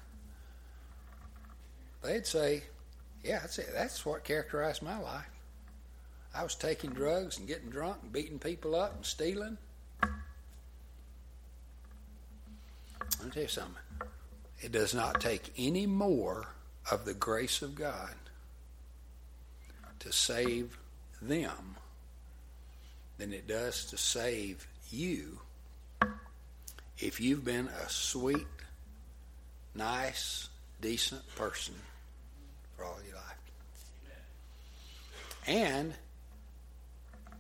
They'd 2.03 2.25
say, 2.25 2.63
yeah, 3.23 3.39
that's 3.39 3.59
it. 3.59 3.69
That's 3.73 4.05
what 4.05 4.23
characterized 4.23 4.81
my 4.81 4.99
life. 4.99 5.29
I 6.35 6.43
was 6.43 6.55
taking 6.55 6.91
drugs 6.91 7.37
and 7.37 7.47
getting 7.47 7.69
drunk 7.69 7.97
and 8.03 8.11
beating 8.11 8.39
people 8.39 8.75
up 8.75 8.95
and 8.95 9.05
stealing. 9.05 9.57
Let 13.19 13.25
me 13.25 13.31
tell 13.31 13.43
you 13.43 13.49
something. 13.49 13.75
It 14.61 14.71
does 14.71 14.93
not 14.93 15.21
take 15.21 15.53
any 15.57 15.85
more 15.85 16.47
of 16.91 17.05
the 17.05 17.13
grace 17.13 17.61
of 17.61 17.75
God 17.75 18.13
to 19.99 20.11
save 20.11 20.77
them 21.21 21.75
than 23.17 23.33
it 23.33 23.47
does 23.47 23.85
to 23.85 23.97
save 23.97 24.67
you 24.91 25.39
if 26.99 27.19
you've 27.19 27.45
been 27.45 27.67
a 27.67 27.89
sweet, 27.89 28.47
nice, 29.75 30.49
decent 30.81 31.23
person 31.35 31.75
for 32.75 32.85
all 32.85 32.97
your 33.05 33.15
life. 33.15 33.23
And 35.47 35.93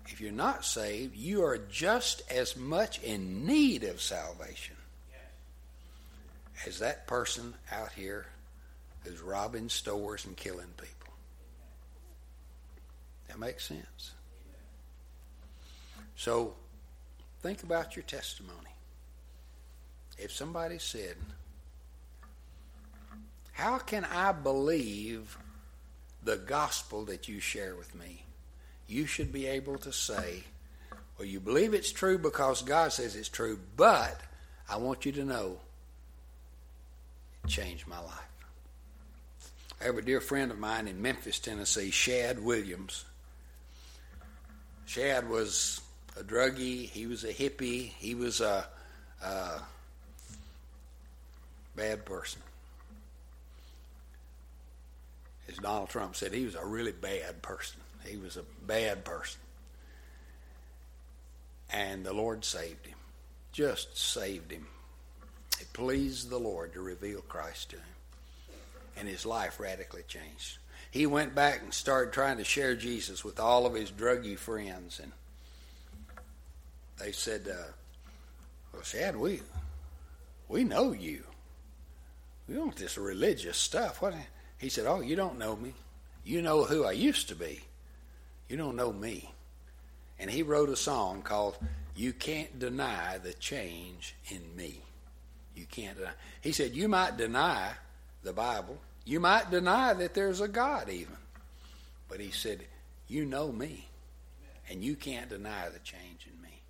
if 0.07 0.21
you're 0.21 0.31
not 0.31 0.65
saved, 0.65 1.15
you 1.15 1.43
are 1.43 1.57
just 1.57 2.21
as 2.31 2.55
much 2.55 3.01
in 3.03 3.45
need 3.45 3.83
of 3.83 4.01
salvation 4.01 4.76
as 6.65 6.79
that 6.79 7.07
person 7.07 7.53
out 7.71 7.91
here 7.91 8.25
who's 9.03 9.21
robbing 9.21 9.69
stores 9.69 10.25
and 10.25 10.35
killing 10.35 10.73
people. 10.77 11.13
That 13.27 13.39
makes 13.39 13.65
sense. 13.65 14.11
So 16.15 16.55
think 17.41 17.63
about 17.63 17.95
your 17.95 18.03
testimony. 18.03 18.53
If 20.17 20.31
somebody 20.31 20.79
said, 20.79 21.15
How 23.51 23.77
can 23.77 24.05
I 24.05 24.31
believe 24.31 25.37
the 26.23 26.37
gospel 26.37 27.05
that 27.05 27.27
you 27.27 27.39
share 27.39 27.75
with 27.75 27.93
me? 27.93 28.25
You 28.87 29.05
should 29.05 29.31
be 29.31 29.45
able 29.45 29.77
to 29.79 29.93
say, 29.93 30.43
Well, 31.17 31.27
you 31.27 31.39
believe 31.39 31.73
it's 31.73 31.91
true 31.91 32.17
because 32.17 32.63
God 32.63 32.91
says 32.91 33.15
it's 33.15 33.29
true, 33.29 33.59
but 33.75 34.19
I 34.67 34.77
want 34.77 35.05
you 35.05 35.11
to 35.13 35.23
know 35.23 35.59
changed 37.47 37.87
my 37.87 37.99
life. 37.99 38.27
I 39.79 39.85
have 39.85 39.97
a 39.97 40.01
dear 40.01 40.21
friend 40.21 40.51
of 40.51 40.57
mine 40.57 40.87
in 40.87 41.01
Memphis, 41.01 41.39
Tennessee, 41.39 41.91
Shad 41.91 42.43
Williams. 42.43 43.05
Shad 44.85 45.29
was 45.29 45.81
a 46.19 46.23
druggie. 46.23 46.89
He 46.89 47.05
was 47.05 47.23
a 47.23 47.33
hippie. 47.33 47.89
He 47.97 48.15
was 48.15 48.41
a, 48.41 48.65
a 49.23 49.59
bad 51.75 52.05
person. 52.05 52.41
As 55.47 55.57
Donald 55.57 55.89
Trump 55.89 56.15
said, 56.15 56.33
he 56.33 56.45
was 56.45 56.55
a 56.55 56.65
really 56.65 56.91
bad 56.91 57.41
person. 57.41 57.79
He 58.05 58.17
was 58.17 58.37
a 58.37 58.43
bad 58.65 59.05
person. 59.05 59.39
And 61.71 62.05
the 62.05 62.13
Lord 62.13 62.43
saved 62.43 62.85
him. 62.85 62.97
Just 63.51 63.97
saved 63.97 64.51
him. 64.51 64.67
It 65.59 65.73
pleased 65.73 66.29
the 66.29 66.39
Lord 66.39 66.73
to 66.73 66.81
reveal 66.81 67.21
Christ 67.21 67.71
to 67.71 67.77
him 67.77 67.97
and 68.97 69.07
his 69.07 69.25
life 69.25 69.59
radically 69.59 70.03
changed. 70.07 70.57
He 70.89 71.05
went 71.05 71.35
back 71.35 71.61
and 71.61 71.73
started 71.73 72.13
trying 72.13 72.37
to 72.37 72.43
share 72.43 72.75
Jesus 72.75 73.23
with 73.23 73.39
all 73.39 73.65
of 73.65 73.73
his 73.73 73.91
druggy 73.91 74.37
friends, 74.37 74.99
and 74.99 75.11
they 76.97 77.11
said, 77.11 77.47
uh, 77.47 77.71
"Well, 78.73 78.83
Shad, 78.83 79.15
we 79.15 79.41
we 80.47 80.63
know 80.63 80.91
you. 80.93 81.23
We 82.47 82.55
don't 82.55 82.75
this 82.75 82.97
religious 82.97 83.57
stuff." 83.57 84.01
What? 84.01 84.15
He 84.57 84.69
said, 84.69 84.87
"Oh, 84.87 85.01
you 85.01 85.15
don't 85.15 85.37
know 85.37 85.55
me. 85.55 85.73
You 86.23 86.41
know 86.41 86.63
who 86.63 86.85
I 86.85 86.93
used 86.93 87.29
to 87.29 87.35
be. 87.35 87.63
You 88.47 88.57
don't 88.57 88.75
know 88.75 88.91
me." 88.91 89.33
And 90.19 90.31
he 90.31 90.41
wrote 90.41 90.69
a 90.69 90.75
song 90.75 91.21
called 91.21 91.57
"You 91.95 92.13
Can't 92.13 92.57
Deny 92.57 93.17
the 93.17 93.33
Change 93.33 94.15
in 94.29 94.55
Me." 94.55 94.86
You 95.57 95.65
can't 95.65 95.97
deny. 95.97 96.11
He 96.41 96.51
said, 96.51 96.75
"You 96.75 96.87
might 96.87 97.17
deny." 97.17 97.73
the 98.27 98.33
Bible. 98.33 98.77
You 99.05 99.19
might 99.19 99.49
deny 99.49 99.93
that 99.93 100.13
there's 100.13 100.41
a 100.41 100.47
God, 100.47 100.89
even. 100.89 101.15
But 102.09 102.19
he 102.19 102.31
said, 102.31 102.65
You 103.07 103.25
know 103.25 103.51
me, 103.51 103.87
and 104.69 104.83
you 104.83 104.95
can't 104.95 105.29
deny 105.29 105.69
the 105.69 105.79
change 105.79 106.27
in 106.31 106.41
me. 106.41 106.61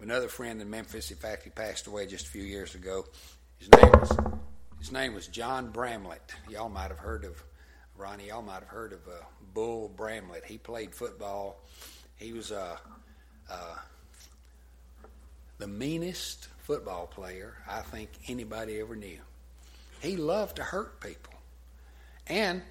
Another 0.00 0.28
friend 0.28 0.60
in 0.60 0.70
Memphis, 0.70 1.10
in 1.10 1.16
fact, 1.16 1.42
he 1.42 1.50
passed 1.50 1.86
away 1.86 2.06
just 2.06 2.26
a 2.26 2.30
few 2.30 2.44
years 2.44 2.74
ago. 2.74 3.04
His 3.58 3.70
name 3.70 3.90
was, 3.92 4.16
his 4.78 4.92
name 4.92 5.14
was 5.14 5.26
John 5.26 5.70
Bramlett. 5.70 6.32
Y'all 6.48 6.68
might 6.68 6.88
have 6.88 6.98
heard 6.98 7.24
of 7.24 7.42
Ronnie. 7.96 8.28
Y'all 8.28 8.42
might 8.42 8.60
have 8.60 8.68
heard 8.68 8.92
of 8.92 9.06
uh, 9.08 9.24
Bull 9.52 9.88
Bramlett. 9.88 10.44
He 10.44 10.58
played 10.58 10.94
football. 10.94 11.60
He 12.16 12.32
was 12.32 12.52
uh, 12.52 12.76
uh, 13.50 13.76
the 15.58 15.66
meanest 15.68 16.48
football 16.62 17.06
player 17.06 17.54
I 17.68 17.80
think 17.82 18.10
anybody 18.28 18.80
ever 18.80 18.96
knew. 18.96 19.18
He 20.00 20.16
loved 20.16 20.56
to 20.56 20.62
hurt 20.62 21.00
people. 21.00 21.34
And 22.26 22.62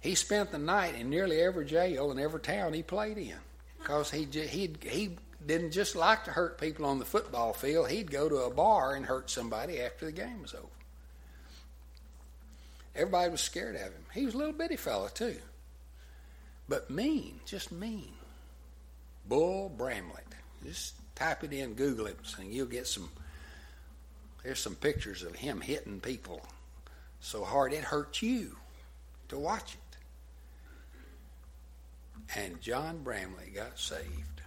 he 0.00 0.14
spent 0.14 0.50
the 0.50 0.58
night 0.58 0.94
in 0.94 1.10
nearly 1.10 1.40
every 1.40 1.66
jail 1.66 2.10
in 2.10 2.18
every 2.18 2.40
town 2.40 2.72
he 2.72 2.82
played 2.82 3.18
in 3.18 3.36
because 3.78 4.10
he, 4.10 4.24
he, 4.24 4.70
he 4.82 5.16
didn't 5.46 5.72
just 5.72 5.96
like 5.96 6.24
to 6.24 6.30
hurt 6.30 6.60
people 6.60 6.86
on 6.86 6.98
the 6.98 7.04
football 7.04 7.52
field. 7.52 7.90
He'd 7.90 8.10
go 8.10 8.28
to 8.28 8.36
a 8.36 8.50
bar 8.50 8.94
and 8.94 9.04
hurt 9.04 9.30
somebody 9.30 9.80
after 9.80 10.06
the 10.06 10.12
game 10.12 10.42
was 10.42 10.54
over. 10.54 10.66
Everybody 12.94 13.30
was 13.30 13.40
scared 13.40 13.76
of 13.76 13.82
him. 13.82 14.04
He 14.12 14.24
was 14.24 14.34
a 14.34 14.38
little 14.38 14.52
bitty 14.52 14.76
fella, 14.76 15.10
too. 15.10 15.36
But 16.68 16.90
mean, 16.90 17.40
just 17.46 17.72
mean. 17.72 18.12
Bull 19.26 19.68
Bramlett. 19.68 20.26
Just 20.64 20.94
type 21.14 21.44
it 21.44 21.52
in, 21.52 21.74
Google 21.74 22.06
it, 22.06 22.18
and 22.38 22.52
you'll 22.52 22.66
get 22.66 22.86
some. 22.86 23.08
There's 24.42 24.58
some 24.58 24.74
pictures 24.74 25.22
of 25.22 25.34
him 25.36 25.60
hitting 25.60 26.00
people 26.00 26.40
so 27.20 27.44
hard 27.44 27.72
it 27.72 27.84
hurts 27.84 28.22
you 28.22 28.56
to 29.28 29.38
watch 29.38 29.74
it. 29.74 29.80
And 32.36 32.60
John 32.60 33.02
Bramlett 33.02 33.54
got 33.54 33.78
saved. 33.78 34.40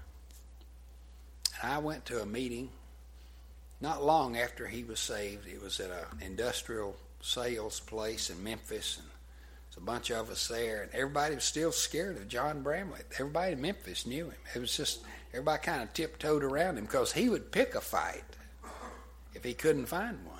And 1.61 1.71
I 1.71 1.77
went 1.77 2.05
to 2.05 2.21
a 2.21 2.25
meeting 2.25 2.69
not 3.81 4.03
long 4.03 4.37
after 4.37 4.67
he 4.67 4.83
was 4.83 4.99
saved. 4.99 5.47
It 5.47 5.61
was 5.61 5.79
at 5.79 5.91
an 5.91 6.21
industrial 6.21 6.95
sales 7.21 7.79
place 7.81 8.29
in 8.29 8.43
Memphis, 8.43 8.97
and 8.97 9.07
there's 9.07 9.77
a 9.77 9.85
bunch 9.85 10.09
of 10.09 10.29
us 10.29 10.47
there, 10.47 10.83
and 10.83 10.91
everybody 10.93 11.35
was 11.35 11.43
still 11.43 11.71
scared 11.71 12.17
of 12.17 12.27
John 12.27 12.63
Bramlett. 12.63 13.05
Everybody 13.19 13.53
in 13.53 13.61
Memphis 13.61 14.05
knew 14.05 14.25
him. 14.25 14.37
It 14.55 14.59
was 14.59 14.75
just 14.75 15.01
everybody 15.33 15.61
kind 15.61 15.83
of 15.83 15.93
tiptoed 15.93 16.43
around 16.43 16.77
him 16.77 16.85
because 16.85 17.11
he 17.11 17.29
would 17.29 17.51
pick 17.51 17.75
a 17.75 17.81
fight 17.81 18.23
if 19.36 19.43
he 19.43 19.53
couldn't 19.53 19.86
find 19.86 20.25
one. 20.25 20.39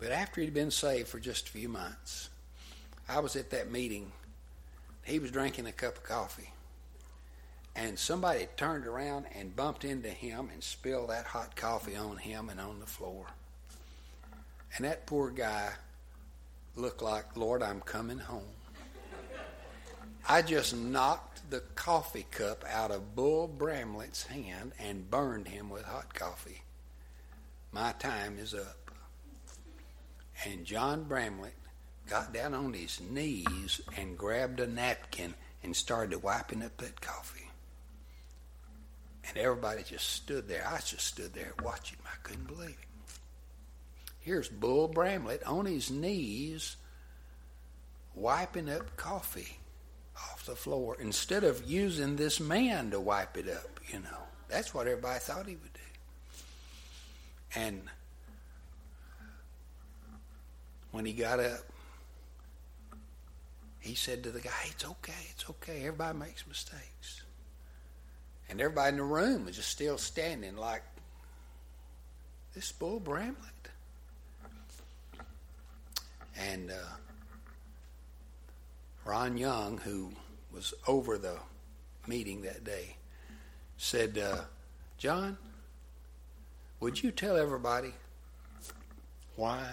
But 0.00 0.12
after 0.12 0.40
he'd 0.40 0.54
been 0.54 0.70
saved 0.70 1.08
for 1.08 1.20
just 1.20 1.48
a 1.48 1.52
few 1.52 1.68
months, 1.68 2.30
I 3.08 3.20
was 3.20 3.36
at 3.36 3.50
that 3.50 3.70
meeting. 3.70 4.12
He 5.02 5.18
was 5.18 5.30
drinking 5.30 5.66
a 5.66 5.72
cup 5.72 5.98
of 5.98 6.04
coffee. 6.04 6.52
And 7.76 7.98
somebody 7.98 8.48
turned 8.56 8.86
around 8.86 9.26
and 9.34 9.54
bumped 9.54 9.84
into 9.84 10.08
him 10.08 10.48
and 10.52 10.62
spilled 10.62 11.10
that 11.10 11.26
hot 11.26 11.54
coffee 11.54 11.96
on 11.96 12.16
him 12.16 12.48
and 12.48 12.60
on 12.60 12.80
the 12.80 12.86
floor. 12.86 13.26
And 14.76 14.84
that 14.84 15.06
poor 15.06 15.30
guy 15.30 15.70
looked 16.76 17.02
like, 17.02 17.36
Lord, 17.36 17.62
I'm 17.62 17.80
coming 17.80 18.18
home. 18.18 18.42
I 20.28 20.42
just 20.42 20.76
knocked 20.76 21.50
the 21.50 21.60
coffee 21.74 22.26
cup 22.30 22.64
out 22.70 22.90
of 22.90 23.16
Bull 23.16 23.48
Bramlett's 23.48 24.26
hand 24.26 24.72
and 24.78 25.10
burned 25.10 25.48
him 25.48 25.70
with 25.70 25.84
hot 25.84 26.14
coffee. 26.14 26.62
My 27.72 27.92
time 27.92 28.36
is 28.38 28.54
up. 28.54 28.90
And 30.44 30.64
John 30.64 31.04
Bramlett 31.04 31.54
got 32.08 32.32
down 32.32 32.54
on 32.54 32.72
his 32.72 33.00
knees 33.00 33.80
and 33.96 34.18
grabbed 34.18 34.58
a 34.60 34.66
napkin 34.66 35.34
and 35.62 35.76
started 35.76 36.22
wiping 36.22 36.62
up 36.62 36.76
that 36.78 37.00
coffee. 37.00 37.48
And 39.28 39.36
everybody 39.36 39.82
just 39.82 40.10
stood 40.10 40.48
there. 40.48 40.66
I 40.66 40.78
just 40.78 41.06
stood 41.06 41.34
there 41.34 41.52
watching. 41.62 41.98
I 42.04 42.16
couldn't 42.22 42.48
believe 42.48 42.70
it. 42.70 42.76
Here's 44.18 44.48
Bull 44.48 44.88
Bramlett 44.88 45.46
on 45.46 45.66
his 45.66 45.90
knees 45.90 46.76
wiping 48.14 48.68
up 48.68 48.96
coffee 48.96 49.58
off 50.16 50.44
the 50.44 50.56
floor 50.56 50.96
instead 51.00 51.44
of 51.44 51.68
using 51.70 52.16
this 52.16 52.40
man 52.40 52.90
to 52.90 53.00
wipe 53.00 53.36
it 53.36 53.48
up, 53.48 53.80
you 53.88 54.00
know. 54.00 54.24
That's 54.48 54.74
what 54.74 54.88
everybody 54.88 55.20
thought 55.20 55.46
he 55.46 55.54
would 55.54 55.72
do. 55.72 55.79
And 57.54 57.82
when 60.92 61.04
he 61.04 61.12
got 61.12 61.40
up, 61.40 61.60
he 63.80 63.94
said 63.94 64.22
to 64.24 64.30
the 64.30 64.40
guy, 64.40 64.50
It's 64.66 64.84
okay, 64.84 65.12
it's 65.30 65.48
okay. 65.50 65.78
Everybody 65.80 66.18
makes 66.18 66.46
mistakes. 66.46 67.22
And 68.48 68.60
everybody 68.60 68.90
in 68.90 68.96
the 68.96 69.04
room 69.04 69.46
was 69.46 69.56
just 69.56 69.68
still 69.68 69.98
standing 69.98 70.56
like, 70.56 70.82
This 72.54 72.72
Bull 72.72 73.00
Bramlett. 73.00 73.36
And 76.36 76.70
uh, 76.70 76.74
Ron 79.04 79.36
Young, 79.36 79.78
who 79.78 80.12
was 80.52 80.72
over 80.86 81.18
the 81.18 81.36
meeting 82.06 82.42
that 82.42 82.64
day, 82.64 82.96
said, 83.76 84.18
uh, 84.18 84.42
John, 84.98 85.36
would 86.80 87.02
you 87.02 87.10
tell 87.10 87.36
everybody 87.36 87.92
why 89.36 89.64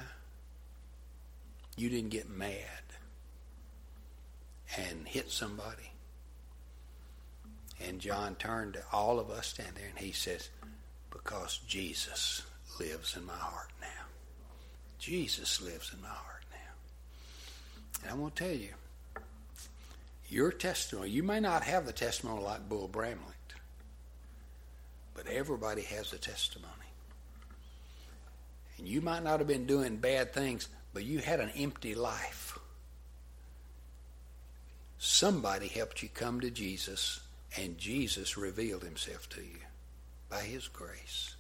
you 1.78 1.90
didn't 1.90 2.10
get 2.10 2.30
mad 2.30 2.54
and 4.78 5.08
hit 5.08 5.30
somebody. 5.30 5.92
And 7.86 8.00
John 8.00 8.36
turned 8.36 8.74
to 8.74 8.84
all 8.92 9.20
of 9.20 9.30
us 9.30 9.48
standing 9.48 9.76
there 9.76 9.90
and 9.90 10.00
he 10.00 10.12
says, 10.12 10.50
Because 11.12 11.60
Jesus 11.68 12.42
lives 12.80 13.16
in 13.16 13.26
my 13.26 13.34
heart 13.34 13.70
now. 13.80 13.88
Jesus 15.00 15.62
lives 15.62 15.94
in 15.94 16.02
my 16.02 16.08
heart 16.10 16.44
now. 16.52 18.02
And 18.02 18.12
I'm 18.12 18.20
going 18.20 18.32
to 18.32 18.44
tell 18.44 18.56
you, 18.56 18.74
your 20.30 20.52
testimony, 20.52 21.12
you 21.12 21.24
may 21.24 21.40
not 21.40 21.64
have 21.64 21.86
the 21.86 21.94
testimony 21.94 22.42
like 22.42 22.68
Bull 22.68 22.88
Bramlett, 22.88 23.20
but 25.14 25.28
everybody 25.28 25.84
has 25.84 26.12
a 26.12 26.18
testimony. 26.18 26.74
And 28.78 28.88
you 28.88 29.02
might 29.02 29.24
not 29.24 29.40
have 29.40 29.48
been 29.48 29.66
doing 29.66 29.98
bad 29.98 30.34
things, 30.34 30.68
but 30.94 31.04
you 31.04 31.20
had 31.20 31.40
an 31.40 31.52
empty 31.58 31.96
life. 31.96 32.60
Somebody 35.00 35.68
helped 35.68 36.02
you 36.04 36.10
come 36.10 36.42
to 36.42 36.50
Jesus, 36.52 37.20
and 37.58 37.78
Jesus 37.78 38.38
revealed 38.38 38.84
himself 38.84 39.30
to 39.30 39.42
you. 39.42 39.60
by 40.30 40.42
His 40.42 40.68
grace. 40.68 41.36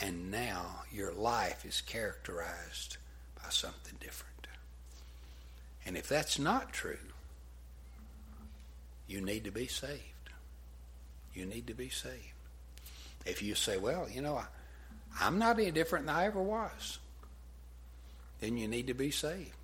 And 0.00 0.30
now 0.30 0.82
your 0.92 1.12
life 1.12 1.64
is 1.64 1.80
characterized 1.82 2.96
by 3.36 3.50
something 3.50 3.94
different. 4.00 4.46
And 5.84 5.96
if 5.96 6.08
that's 6.08 6.38
not 6.38 6.72
true, 6.72 6.98
you 9.08 9.20
need 9.20 9.44
to 9.44 9.50
be 9.50 9.66
saved. 9.66 10.00
You 11.34 11.46
need 11.46 11.66
to 11.66 11.74
be 11.74 11.88
saved. 11.88 12.14
If 13.26 13.42
you 13.42 13.54
say, 13.54 13.76
well, 13.76 14.08
you 14.08 14.22
know, 14.22 14.36
I, 14.36 14.44
I'm 15.18 15.38
not 15.38 15.58
any 15.58 15.70
different 15.70 16.06
than 16.06 16.14
I 16.14 16.26
ever 16.26 16.42
was, 16.42 16.98
then 18.40 18.56
you 18.56 18.68
need 18.68 18.86
to 18.86 18.94
be 18.94 19.10
saved 19.10 19.54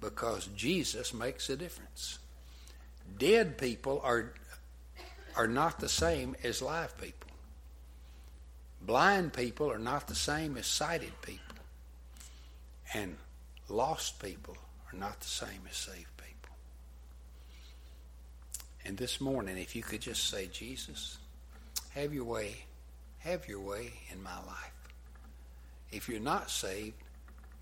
because 0.00 0.46
Jesus 0.56 1.12
makes 1.14 1.48
a 1.50 1.56
difference. 1.56 2.18
Dead 3.18 3.58
people 3.58 4.00
are, 4.04 4.32
are 5.36 5.46
not 5.46 5.80
the 5.80 5.88
same 5.88 6.36
as 6.42 6.60
live 6.60 6.96
people. 6.98 7.30
Blind 8.82 9.32
people 9.32 9.70
are 9.70 9.78
not 9.78 10.06
the 10.06 10.14
same 10.14 10.56
as 10.56 10.66
sighted 10.66 11.12
people. 11.22 11.42
And 12.94 13.16
lost 13.68 14.22
people 14.22 14.56
are 14.92 14.98
not 14.98 15.20
the 15.20 15.26
same 15.26 15.62
as 15.68 15.76
saved 15.76 16.16
people. 16.16 16.54
And 18.84 18.96
this 18.96 19.20
morning, 19.20 19.58
if 19.58 19.74
you 19.74 19.82
could 19.82 20.00
just 20.00 20.28
say, 20.28 20.46
Jesus, 20.46 21.18
have 21.94 22.14
your 22.14 22.24
way, 22.24 22.54
have 23.18 23.48
your 23.48 23.60
way 23.60 23.92
in 24.12 24.22
my 24.22 24.36
life. 24.46 24.75
If 25.96 26.10
you're 26.10 26.20
not 26.20 26.50
saved, 26.50 26.94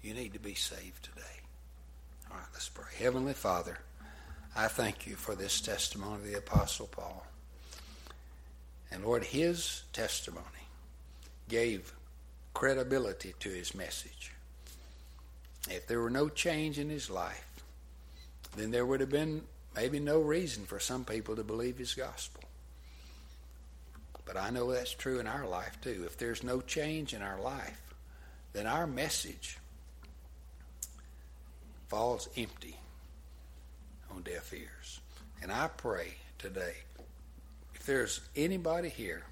you 0.02 0.12
need 0.12 0.32
to 0.32 0.40
be 0.40 0.54
saved 0.54 1.04
today. 1.04 1.40
All 2.28 2.36
right, 2.36 2.46
let's 2.52 2.68
pray. 2.68 2.90
Heavenly 2.98 3.32
Father, 3.32 3.78
I 4.56 4.66
thank 4.66 5.06
you 5.06 5.14
for 5.14 5.36
this 5.36 5.60
testimony 5.60 6.16
of 6.16 6.24
the 6.24 6.38
Apostle 6.38 6.88
Paul. 6.88 7.24
And 8.90 9.04
Lord, 9.04 9.22
his 9.22 9.84
testimony 9.92 10.44
gave 11.48 11.92
credibility 12.54 13.34
to 13.38 13.48
his 13.50 13.72
message. 13.72 14.32
If 15.70 15.86
there 15.86 16.00
were 16.00 16.10
no 16.10 16.28
change 16.28 16.80
in 16.80 16.90
his 16.90 17.08
life, 17.08 17.62
then 18.56 18.72
there 18.72 18.84
would 18.84 19.00
have 19.00 19.10
been 19.10 19.42
maybe 19.76 20.00
no 20.00 20.18
reason 20.18 20.64
for 20.64 20.80
some 20.80 21.04
people 21.04 21.36
to 21.36 21.44
believe 21.44 21.78
his 21.78 21.94
gospel. 21.94 22.42
But 24.26 24.36
I 24.36 24.50
know 24.50 24.72
that's 24.72 24.92
true 24.92 25.20
in 25.20 25.28
our 25.28 25.46
life 25.46 25.80
too. 25.80 26.02
If 26.04 26.18
there's 26.18 26.42
no 26.42 26.60
change 26.60 27.14
in 27.14 27.22
our 27.22 27.40
life, 27.40 27.80
then 28.54 28.66
our 28.66 28.86
message 28.86 29.58
falls 31.88 32.28
empty 32.36 32.76
on 34.10 34.22
deaf 34.22 34.54
ears. 34.54 35.00
And 35.42 35.52
I 35.52 35.68
pray 35.68 36.14
today, 36.38 36.74
if 37.74 37.84
there's 37.84 38.20
anybody 38.34 38.88
here 38.88 39.24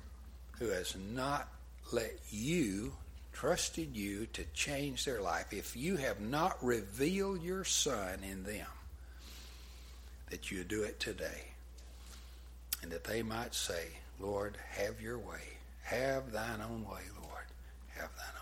who 0.59 0.69
has 0.69 0.95
not 1.15 1.49
let 1.93 2.13
you, 2.31 2.93
trusted 3.33 3.97
you 3.97 4.27
to 4.35 4.45
change 4.53 5.05
their 5.05 5.23
life, 5.23 5.53
if 5.53 5.77
you 5.77 5.97
have 5.97 6.21
not 6.21 6.63
revealed 6.63 7.43
your 7.43 7.65
Son 7.65 8.19
in 8.29 8.43
them, 8.43 8.67
that 10.31 10.51
you 10.51 10.65
do 10.65 10.83
it 10.83 11.01
today. 11.01 11.45
And 12.83 12.91
that 12.91 13.05
they 13.05 13.23
might 13.23 13.55
say, 13.55 13.85
Lord, 14.19 14.57
have 14.71 15.01
your 15.01 15.19
way. 15.19 15.41
Have 15.85 16.33
thine 16.33 16.61
own 16.61 16.85
way, 16.85 17.03
Lord. 17.21 17.45
Have 17.95 18.11
thine 18.17 18.35
own. 18.41 18.42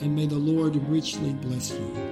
and 0.00 0.14
may 0.14 0.26
the 0.26 0.36
Lord 0.36 0.76
richly 0.88 1.32
bless 1.34 1.72
you. 1.72 2.11